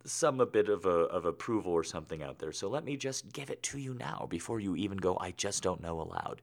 some 0.06 0.40
a 0.40 0.46
bit 0.46 0.68
of 0.70 0.86
a 0.86 0.90
of 0.90 1.26
approval 1.26 1.72
or 1.72 1.84
something 1.84 2.22
out 2.22 2.40
there. 2.40 2.52
So 2.52 2.68
let 2.68 2.84
me 2.84 2.98
just 2.98 3.32
give 3.32 3.50
it 3.50 3.64
to 3.64 3.78
you 3.78 3.94
now 3.94 4.28
before 4.30 4.60
you 4.60 4.76
even 4.76 4.98
go 4.98 5.18
I 5.20 5.32
just 5.32 5.64
don't 5.64 5.82
know 5.82 6.02
aloud. 6.02 6.42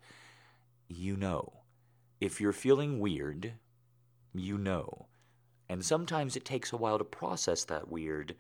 You 0.89 1.17
know. 1.17 1.53
If 2.21 2.41
you're 2.41 2.53
feeling 2.53 2.99
weird, 2.99 3.55
you 4.35 4.59
know. 4.59 5.07
And 5.69 5.85
sometimes 5.85 6.37
it 6.37 6.45
takes 6.45 6.73
a 6.73 6.77
while 6.77 6.99
to 6.99 7.05
process 7.05 7.65
that 7.65 7.89
weird, 7.89 8.35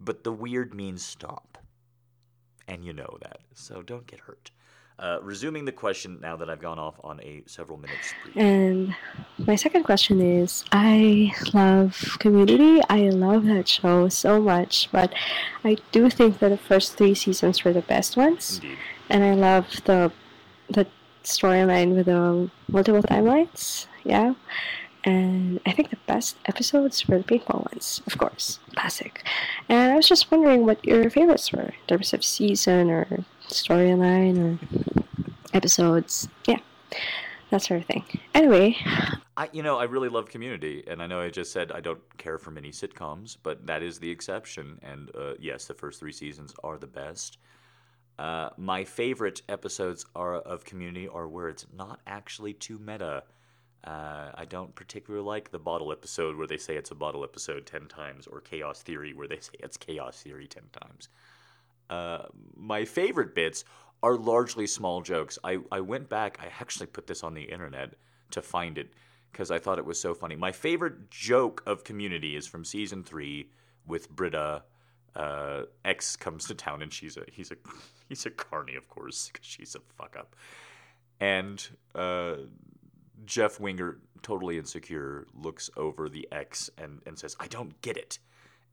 but 0.00 0.24
the 0.24 0.32
weird 0.32 0.74
means 0.74 1.04
stop. 1.04 1.58
And 2.66 2.84
you 2.84 2.92
know 2.92 3.18
that. 3.20 3.40
So 3.54 3.82
don't 3.82 4.06
get 4.06 4.20
hurt. 4.20 4.50
Uh, 5.02 5.18
resuming 5.20 5.64
the 5.64 5.72
question 5.72 6.16
now 6.22 6.36
that 6.36 6.48
I've 6.48 6.60
gone 6.60 6.78
off 6.78 6.94
on 7.02 7.18
a 7.22 7.42
several 7.46 7.76
minutes. 7.76 8.14
And 8.36 8.94
my 9.36 9.56
second 9.56 9.82
question 9.82 10.20
is 10.20 10.64
I 10.70 11.32
love 11.52 12.16
Community. 12.20 12.80
I 12.88 13.08
love 13.08 13.44
that 13.46 13.66
show 13.66 14.08
so 14.08 14.40
much, 14.40 14.88
but 14.92 15.12
I 15.64 15.78
do 15.90 16.08
think 16.08 16.38
that 16.38 16.50
the 16.50 16.56
first 16.56 16.96
three 16.96 17.16
seasons 17.16 17.64
were 17.64 17.72
the 17.72 17.82
best 17.82 18.16
ones. 18.16 18.60
Indeed. 18.62 18.78
And 19.10 19.24
I 19.24 19.34
love 19.34 19.66
the 19.86 20.12
the 20.70 20.86
storyline 21.24 21.96
with 21.96 22.06
the 22.06 22.48
multiple 22.68 23.02
timelines. 23.02 23.88
Yeah. 24.04 24.34
And 25.02 25.58
I 25.66 25.72
think 25.72 25.90
the 25.90 25.98
best 26.06 26.36
episodes 26.46 27.08
were 27.08 27.18
the 27.18 27.24
paintball 27.24 27.68
ones, 27.72 28.02
of 28.06 28.18
course. 28.18 28.60
Classic. 28.76 29.24
And 29.68 29.92
I 29.92 29.96
was 29.96 30.06
just 30.06 30.30
wondering 30.30 30.64
what 30.64 30.84
your 30.84 31.10
favorites 31.10 31.50
were 31.52 31.74
in 31.74 31.86
terms 31.88 32.12
of 32.12 32.22
season 32.22 32.88
or 32.88 33.24
storyline 33.52 34.38
or 34.38 34.58
episodes. 35.54 36.28
Yeah. 36.46 36.58
That 37.50 37.62
sort 37.62 37.80
of 37.80 37.86
thing. 37.86 38.04
Anyway, 38.34 38.76
I, 39.36 39.48
you 39.52 39.62
know, 39.62 39.78
I 39.78 39.84
really 39.84 40.08
love 40.08 40.30
Community, 40.30 40.84
and 40.86 41.02
I 41.02 41.06
know 41.06 41.20
I 41.20 41.28
just 41.28 41.52
said 41.52 41.72
I 41.72 41.80
don't 41.80 42.00
care 42.16 42.38
for 42.38 42.50
many 42.50 42.70
sitcoms, 42.70 43.36
but 43.42 43.66
that 43.66 43.82
is 43.82 43.98
the 43.98 44.10
exception. 44.10 44.78
And 44.82 45.10
uh, 45.14 45.34
yes, 45.38 45.66
the 45.66 45.74
first 45.74 46.00
three 46.00 46.12
seasons 46.12 46.54
are 46.64 46.78
the 46.78 46.86
best. 46.86 47.38
Uh, 48.18 48.50
my 48.56 48.84
favorite 48.84 49.42
episodes 49.48 50.04
are 50.14 50.36
of 50.36 50.64
Community 50.64 51.08
are 51.08 51.28
where 51.28 51.48
it's 51.48 51.66
not 51.76 52.00
actually 52.06 52.52
too 52.54 52.78
meta. 52.78 53.24
Uh, 53.84 54.30
I 54.34 54.44
don't 54.44 54.74
particularly 54.74 55.26
like 55.26 55.50
the 55.50 55.58
bottle 55.58 55.92
episode 55.92 56.36
where 56.36 56.46
they 56.46 56.56
say 56.56 56.76
it's 56.76 56.90
a 56.90 56.94
bottle 56.94 57.24
episode 57.24 57.66
ten 57.66 57.88
times, 57.88 58.26
or 58.26 58.40
Chaos 58.40 58.82
Theory 58.82 59.12
where 59.12 59.28
they 59.28 59.38
say 59.40 59.54
it's 59.60 59.76
Chaos 59.76 60.22
Theory 60.22 60.46
ten 60.46 60.64
times. 60.72 61.08
Uh, 61.90 62.24
my 62.56 62.84
favorite 62.84 63.34
bits 63.34 63.64
are 64.02 64.16
largely 64.16 64.66
small 64.66 65.00
jokes. 65.00 65.38
I, 65.44 65.58
I 65.70 65.80
went 65.80 66.08
back, 66.08 66.38
I 66.40 66.46
actually 66.60 66.86
put 66.86 67.06
this 67.06 67.22
on 67.22 67.34
the 67.34 67.42
internet 67.42 67.94
to 68.30 68.42
find 68.42 68.78
it 68.78 68.92
because 69.30 69.50
I 69.50 69.58
thought 69.58 69.78
it 69.78 69.84
was 69.84 70.00
so 70.00 70.14
funny. 70.14 70.36
My 70.36 70.52
favorite 70.52 71.10
joke 71.10 71.62
of 71.66 71.84
Community 71.84 72.36
is 72.36 72.46
from 72.46 72.64
season 72.64 73.02
three 73.04 73.50
with 73.86 74.10
Britta. 74.10 74.64
Uh, 75.14 75.62
X 75.84 76.16
comes 76.16 76.46
to 76.46 76.54
town 76.54 76.80
and 76.80 76.90
she's 76.92 77.18
a 77.18 77.24
he's 77.30 77.50
a 77.50 77.56
he's 78.08 78.26
a 78.26 78.30
carny, 78.30 78.76
of 78.76 78.88
course, 78.88 79.30
because 79.32 79.46
she's 79.46 79.74
a 79.74 79.80
fuck 79.96 80.16
up. 80.18 80.34
And 81.20 81.66
uh, 81.94 82.34
Jeff 83.24 83.60
Winger, 83.60 83.98
totally 84.22 84.58
insecure, 84.58 85.26
looks 85.34 85.70
over 85.76 86.08
the 86.08 86.26
X 86.32 86.70
and, 86.78 87.00
and 87.06 87.18
says, 87.18 87.36
I 87.38 87.46
don't 87.46 87.80
get 87.82 87.96
it. 87.96 88.18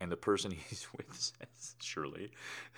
And 0.01 0.11
the 0.11 0.17
person 0.17 0.51
he's 0.69 0.87
with 0.95 1.13
says, 1.13 1.75
Shirley, 1.81 2.31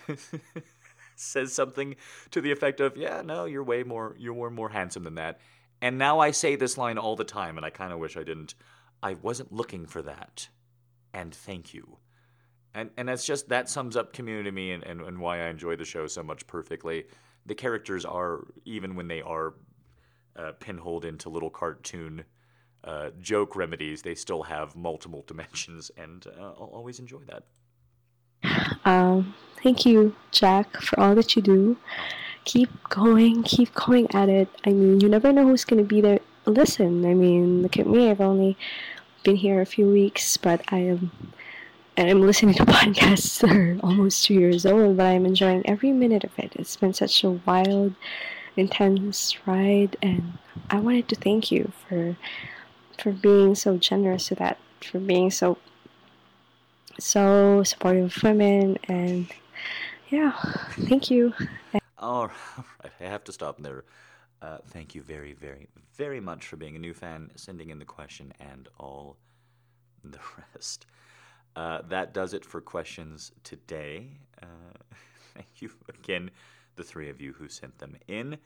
says 1.15 1.53
something 1.53 1.95
to 2.31 2.41
the 2.41 2.51
effect 2.51 2.79
of, 2.79 2.97
Yeah, 2.97 3.21
no, 3.21 3.45
you're 3.45 3.63
way 3.63 3.83
more, 3.83 4.15
you're 4.19 4.33
way 4.33 4.49
more 4.49 4.69
handsome 4.69 5.03
than 5.03 5.15
that. 5.15 5.39
And 5.81 5.97
now 5.97 6.19
I 6.19 6.31
say 6.31 6.55
this 6.55 6.77
line 6.77 6.97
all 6.97 7.15
the 7.15 7.23
time, 7.23 7.57
and 7.57 7.65
I 7.65 7.71
kind 7.71 7.91
of 7.91 7.99
wish 7.99 8.15
I 8.15 8.23
didn't. 8.23 8.53
I 9.01 9.15
wasn't 9.15 9.51
looking 9.51 9.87
for 9.87 10.03
that. 10.03 10.47
And 11.13 11.33
thank 11.33 11.73
you. 11.73 11.97
And, 12.73 12.91
and 12.97 13.09
that's 13.09 13.25
just, 13.25 13.49
that 13.49 13.67
sums 13.67 13.97
up 13.97 14.13
community 14.13 14.49
to 14.49 14.51
me 14.51 14.71
and, 14.71 14.83
and, 14.83 15.01
and 15.01 15.19
why 15.19 15.41
I 15.41 15.49
enjoy 15.49 15.75
the 15.75 15.85
show 15.85 16.07
so 16.07 16.23
much 16.23 16.45
perfectly. 16.47 17.05
The 17.45 17.55
characters 17.55 18.05
are, 18.05 18.45
even 18.63 18.95
when 18.95 19.07
they 19.07 19.21
are 19.21 19.55
uh, 20.35 20.53
pinholed 20.59 21.03
into 21.03 21.29
little 21.29 21.49
cartoon 21.49 22.23
uh, 22.83 23.11
joke 23.19 23.55
remedies, 23.55 24.01
they 24.01 24.15
still 24.15 24.43
have 24.43 24.75
multiple 24.75 25.23
dimensions, 25.27 25.91
and 25.97 26.25
uh, 26.27 26.45
I'll 26.59 26.71
always 26.73 26.99
enjoy 26.99 27.21
that. 27.27 27.43
um, 28.85 29.35
thank 29.61 29.85
you, 29.85 30.15
Jack, 30.31 30.81
for 30.81 30.99
all 30.99 31.15
that 31.15 31.35
you 31.35 31.41
do. 31.41 31.77
Keep 32.45 32.89
going, 32.89 33.43
keep 33.43 33.73
going 33.75 34.09
at 34.15 34.29
it. 34.29 34.49
I 34.65 34.71
mean, 34.71 34.99
you 34.99 35.09
never 35.09 35.31
know 35.31 35.45
who's 35.45 35.63
going 35.63 35.81
to 35.81 35.87
be 35.87 36.01
there. 36.01 36.19
Listen, 36.45 37.05
I 37.05 37.13
mean, 37.13 37.61
look 37.61 37.77
at 37.77 37.85
me. 37.85 38.09
I've 38.09 38.21
only 38.21 38.57
been 39.23 39.35
here 39.35 39.61
a 39.61 39.65
few 39.65 39.87
weeks, 39.87 40.37
but 40.37 40.61
I 40.69 40.77
am. 40.77 41.11
And 41.97 42.09
I'm 42.09 42.21
listening 42.21 42.55
to 42.55 42.65
podcasts 42.65 43.41
that 43.41 43.51
are 43.51 43.77
almost 43.83 44.23
two 44.23 44.33
years 44.33 44.65
old, 44.65 44.97
but 44.97 45.05
I'm 45.05 45.25
enjoying 45.25 45.61
every 45.67 45.91
minute 45.91 46.23
of 46.23 46.31
it. 46.37 46.53
It's 46.55 46.77
been 46.77 46.93
such 46.93 47.23
a 47.23 47.31
wild, 47.31 47.93
intense 48.55 49.37
ride, 49.45 49.97
and 50.01 50.33
I 50.71 50.79
wanted 50.79 51.09
to 51.09 51.15
thank 51.15 51.51
you 51.51 51.71
for 51.87 52.15
for 53.01 53.11
being 53.11 53.55
so 53.55 53.77
generous 53.77 54.27
to 54.27 54.35
that, 54.35 54.59
for 54.81 54.99
being 54.99 55.31
so 55.31 55.57
so 56.99 57.63
supportive 57.63 58.15
of 58.15 58.23
women, 58.23 58.77
and 58.87 59.27
yeah, 60.09 60.33
thank 60.87 61.09
you. 61.09 61.33
All 61.97 62.27
right, 62.27 62.91
I 62.99 63.05
have 63.05 63.23
to 63.25 63.31
stop 63.31 63.59
there. 63.59 63.85
Uh, 64.41 64.57
thank 64.67 64.93
you 64.93 65.01
very, 65.01 65.33
very, 65.33 65.67
very 65.95 66.19
much 66.19 66.45
for 66.45 66.57
being 66.57 66.75
a 66.75 66.79
new 66.79 66.93
fan, 66.93 67.31
sending 67.35 67.69
in 67.69 67.79
the 67.79 67.85
question, 67.85 68.33
and 68.39 68.67
all 68.77 69.17
the 70.03 70.19
rest. 70.53 70.85
Uh, 71.55 71.81
that 71.89 72.13
does 72.13 72.33
it 72.33 72.45
for 72.45 72.61
questions 72.61 73.31
today. 73.43 74.09
Uh, 74.41 74.45
thank 75.33 75.61
you 75.61 75.71
again, 75.89 76.29
the 76.75 76.83
three 76.83 77.09
of 77.09 77.19
you 77.19 77.33
who 77.33 77.47
sent 77.47 77.79
them 77.79 77.95
in. 78.07 78.37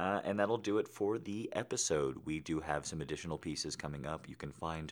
Uh, 0.00 0.20
and 0.24 0.40
that'll 0.40 0.56
do 0.56 0.78
it 0.78 0.88
for 0.88 1.18
the 1.18 1.50
episode. 1.52 2.16
We 2.24 2.40
do 2.40 2.58
have 2.58 2.86
some 2.86 3.02
additional 3.02 3.36
pieces 3.36 3.76
coming 3.76 4.06
up. 4.06 4.26
You 4.26 4.34
can 4.34 4.50
find 4.50 4.90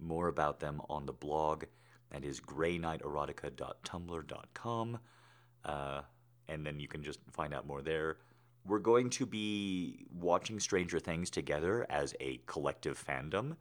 more 0.00 0.28
about 0.28 0.60
them 0.60 0.80
on 0.88 1.06
the 1.06 1.12
blog. 1.12 1.64
That 2.12 2.24
is 2.24 2.40
grayknighterotica.tumblr.com. 2.40 4.98
Uh, 5.64 6.02
and 6.48 6.64
then 6.64 6.78
you 6.78 6.86
can 6.86 7.02
just 7.02 7.18
find 7.32 7.52
out 7.52 7.66
more 7.66 7.82
there. 7.82 8.18
We're 8.64 8.78
going 8.78 9.10
to 9.10 9.26
be 9.26 10.06
watching 10.14 10.60
Stranger 10.60 11.00
Things 11.00 11.30
together 11.30 11.84
as 11.90 12.14
a 12.20 12.40
collective 12.46 13.04
fandom. 13.04 13.56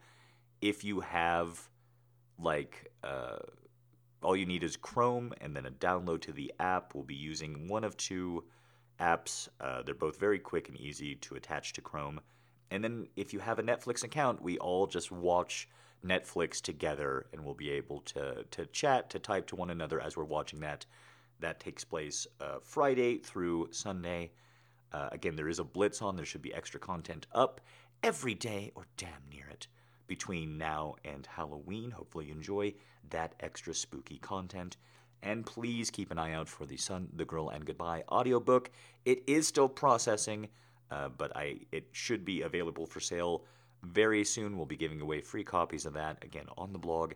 If 0.61 0.83
you 0.83 0.99
have, 0.99 1.59
like, 2.37 2.91
uh, 3.03 3.39
all 4.21 4.35
you 4.35 4.45
need 4.45 4.61
is 4.61 4.77
Chrome 4.77 5.33
and 5.41 5.55
then 5.55 5.65
a 5.65 5.71
download 5.71 6.21
to 6.21 6.31
the 6.31 6.53
app. 6.59 6.93
We'll 6.93 7.03
be 7.03 7.15
using 7.15 7.67
one 7.67 7.83
of 7.83 7.97
two 7.97 8.43
apps. 8.99 9.47
Uh, 9.59 9.81
they're 9.83 9.95
both 9.95 10.19
very 10.19 10.39
quick 10.39 10.69
and 10.69 10.77
easy 10.77 11.15
to 11.15 11.35
attach 11.35 11.73
to 11.73 11.81
Chrome. 11.81 12.19
And 12.71 12.83
then 12.83 13.07
if 13.15 13.33
you 13.33 13.39
have 13.39 13.59
a 13.59 13.63
Netflix 13.63 14.03
account, 14.03 14.41
we 14.41 14.57
all 14.57 14.87
just 14.87 15.11
watch 15.11 15.67
Netflix 16.05 16.61
together 16.61 17.27
and 17.31 17.43
we'll 17.43 17.53
be 17.53 17.71
able 17.71 18.01
to, 18.01 18.43
to 18.51 18.65
chat, 18.67 19.09
to 19.11 19.19
type 19.19 19.47
to 19.47 19.55
one 19.55 19.69
another 19.69 19.99
as 19.99 20.17
we're 20.17 20.23
watching 20.23 20.59
that. 20.61 20.85
That 21.39 21.59
takes 21.59 21.83
place 21.83 22.27
uh, 22.41 22.59
Friday 22.61 23.17
through 23.17 23.69
Sunday. 23.71 24.31
Uh, 24.91 25.09
again, 25.11 25.35
there 25.35 25.49
is 25.49 25.59
a 25.59 25.63
blitz 25.63 26.01
on. 26.01 26.15
There 26.15 26.25
should 26.25 26.41
be 26.41 26.53
extra 26.53 26.79
content 26.79 27.27
up 27.33 27.61
every 28.01 28.33
day 28.33 28.71
or 28.75 28.85
damn 28.97 29.27
near 29.31 29.47
it 29.49 29.67
between 30.07 30.57
now 30.57 30.95
and 31.03 31.25
Halloween. 31.25 31.91
Hopefully, 31.91 32.25
you 32.25 32.33
enjoy 32.33 32.73
that 33.09 33.35
extra 33.39 33.73
spooky 33.73 34.17
content. 34.17 34.77
And 35.23 35.45
please 35.45 35.89
keep 35.89 36.11
an 36.11 36.19
eye 36.19 36.33
out 36.33 36.49
for 36.49 36.65
the 36.65 36.75
Sun, 36.75 37.07
the 37.15 37.23
Girl, 37.23 37.49
and 37.49 37.65
Goodbye 37.65 38.03
audiobook. 38.11 38.69
It 39.05 39.23
is 39.25 39.47
still 39.47 39.69
processing, 39.69 40.49
uh, 40.91 41.09
but 41.17 41.35
I 41.35 41.61
it 41.71 41.87
should 41.93 42.25
be 42.25 42.41
available 42.41 42.85
for 42.85 42.99
sale 42.99 43.45
very 43.83 44.25
soon. 44.25 44.57
We'll 44.57 44.65
be 44.65 44.75
giving 44.75 44.99
away 44.99 45.21
free 45.21 45.45
copies 45.45 45.85
of 45.85 45.93
that 45.93 46.21
again 46.23 46.47
on 46.57 46.73
the 46.73 46.79
blog. 46.79 47.13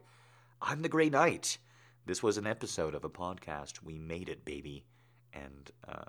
I'm 0.61 0.81
the 0.81 0.89
Grey 0.89 1.09
Knight. 1.09 1.57
This 2.05 2.23
was 2.23 2.37
an 2.37 2.47
episode 2.47 2.95
of 2.95 3.03
a 3.03 3.09
podcast. 3.09 3.83
We 3.83 3.97
made 3.97 4.29
it, 4.29 4.45
baby. 4.45 4.85
And 5.33 5.69
uh, 5.85 6.05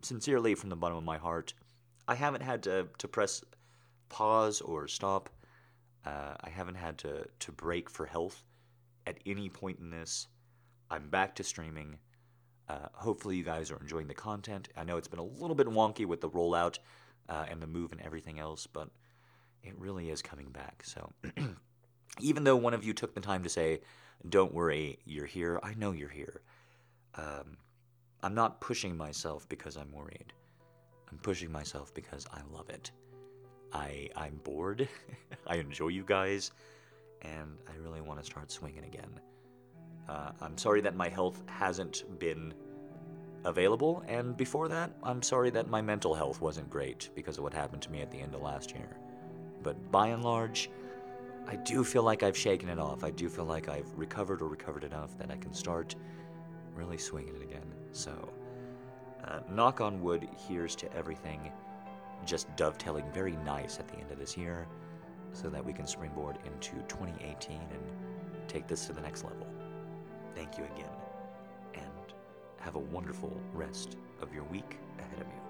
sincerely, 0.00 0.54
from 0.54 0.70
the 0.70 0.76
bottom 0.76 0.96
of 0.96 1.04
my 1.04 1.18
heart, 1.18 1.52
I 2.08 2.14
haven't 2.14 2.42
had 2.42 2.62
to, 2.62 2.88
to 2.96 3.06
press 3.06 3.44
pause 4.08 4.62
or 4.62 4.88
stop. 4.88 5.28
Uh, 6.06 6.34
I 6.40 6.48
haven't 6.48 6.76
had 6.76 6.96
to, 6.98 7.26
to 7.40 7.52
break 7.52 7.90
for 7.90 8.06
health 8.06 8.42
at 9.06 9.18
any 9.26 9.50
point 9.50 9.78
in 9.78 9.90
this. 9.90 10.26
I'm 10.90 11.08
back 11.08 11.34
to 11.36 11.44
streaming. 11.44 11.98
Uh, 12.68 12.88
hopefully, 12.92 13.36
you 13.36 13.44
guys 13.44 13.70
are 13.70 13.80
enjoying 13.80 14.08
the 14.08 14.14
content. 14.14 14.68
I 14.76 14.84
know 14.84 14.96
it's 14.96 15.08
been 15.08 15.18
a 15.18 15.24
little 15.24 15.54
bit 15.54 15.66
wonky 15.66 16.06
with 16.06 16.20
the 16.20 16.30
rollout 16.30 16.78
uh, 17.28 17.46
and 17.48 17.62
the 17.62 17.66
move 17.66 17.92
and 17.92 18.00
everything 18.02 18.38
else, 18.38 18.66
but 18.66 18.88
it 19.62 19.78
really 19.78 20.10
is 20.10 20.22
coming 20.22 20.50
back. 20.50 20.82
So, 20.84 21.10
even 22.20 22.44
though 22.44 22.56
one 22.56 22.74
of 22.74 22.84
you 22.84 22.92
took 22.92 23.14
the 23.14 23.20
time 23.20 23.42
to 23.42 23.48
say, 23.48 23.80
Don't 24.28 24.52
worry, 24.52 24.98
you're 25.04 25.26
here, 25.26 25.60
I 25.62 25.74
know 25.74 25.92
you're 25.92 26.08
here. 26.08 26.42
Um, 27.14 27.56
I'm 28.22 28.34
not 28.34 28.60
pushing 28.60 28.96
myself 28.96 29.48
because 29.48 29.76
I'm 29.76 29.92
worried. 29.92 30.32
I'm 31.10 31.18
pushing 31.18 31.50
myself 31.50 31.94
because 31.94 32.26
I 32.32 32.40
love 32.52 32.68
it. 32.68 32.90
I 33.72 34.08
I'm 34.16 34.40
bored. 34.44 34.88
I 35.46 35.56
enjoy 35.56 35.88
you 35.88 36.04
guys, 36.04 36.50
and 37.22 37.56
I 37.68 37.76
really 37.82 38.00
want 38.00 38.20
to 38.20 38.26
start 38.26 38.50
swinging 38.50 38.84
again. 38.84 39.20
Uh, 40.08 40.30
I'm 40.40 40.56
sorry 40.56 40.80
that 40.80 40.96
my 40.96 41.08
health 41.08 41.42
hasn't 41.46 42.04
been 42.18 42.54
available, 43.44 44.02
and 44.08 44.36
before 44.36 44.68
that, 44.68 44.90
I'm 45.02 45.22
sorry 45.22 45.50
that 45.50 45.68
my 45.68 45.82
mental 45.82 46.14
health 46.14 46.40
wasn't 46.40 46.70
great 46.70 47.10
because 47.14 47.38
of 47.38 47.44
what 47.44 47.52
happened 47.52 47.82
to 47.82 47.90
me 47.90 48.00
at 48.00 48.10
the 48.10 48.18
end 48.18 48.34
of 48.34 48.42
last 48.42 48.72
year. 48.74 48.96
But 49.62 49.90
by 49.90 50.08
and 50.08 50.24
large, 50.24 50.70
I 51.46 51.56
do 51.56 51.84
feel 51.84 52.02
like 52.02 52.22
I've 52.22 52.36
shaken 52.36 52.68
it 52.68 52.78
off. 52.78 53.04
I 53.04 53.10
do 53.10 53.28
feel 53.28 53.44
like 53.44 53.68
I've 53.68 53.90
recovered 53.96 54.42
or 54.42 54.48
recovered 54.48 54.84
enough 54.84 55.16
that 55.18 55.30
I 55.30 55.36
can 55.36 55.52
start 55.52 55.94
really 56.74 56.98
swinging 56.98 57.34
it 57.36 57.42
again. 57.42 57.74
So, 57.92 58.32
uh, 59.24 59.40
knock 59.50 59.80
on 59.80 60.00
wood, 60.02 60.28
here's 60.48 60.76
to 60.76 60.92
everything 60.94 61.52
just 62.24 62.54
dovetailing 62.56 63.04
very 63.12 63.36
nice 63.44 63.78
at 63.78 63.88
the 63.88 63.96
end 63.96 64.10
of 64.10 64.18
this 64.18 64.36
year 64.36 64.66
so 65.32 65.48
that 65.48 65.64
we 65.64 65.72
can 65.72 65.86
springboard 65.86 66.38
into 66.44 66.72
2018 66.88 67.56
and 67.56 68.48
take 68.48 68.66
this 68.66 68.86
to 68.86 68.92
the 68.92 69.00
next 69.00 69.24
level. 69.24 69.46
Thank 70.34 70.56
you 70.58 70.64
again, 70.64 70.90
and 71.74 72.14
have 72.58 72.76
a 72.76 72.80
wonderful 72.80 73.32
rest 73.52 73.96
of 74.20 74.32
your 74.32 74.44
week 74.44 74.78
ahead 74.98 75.20
of 75.20 75.26
you. 75.26 75.47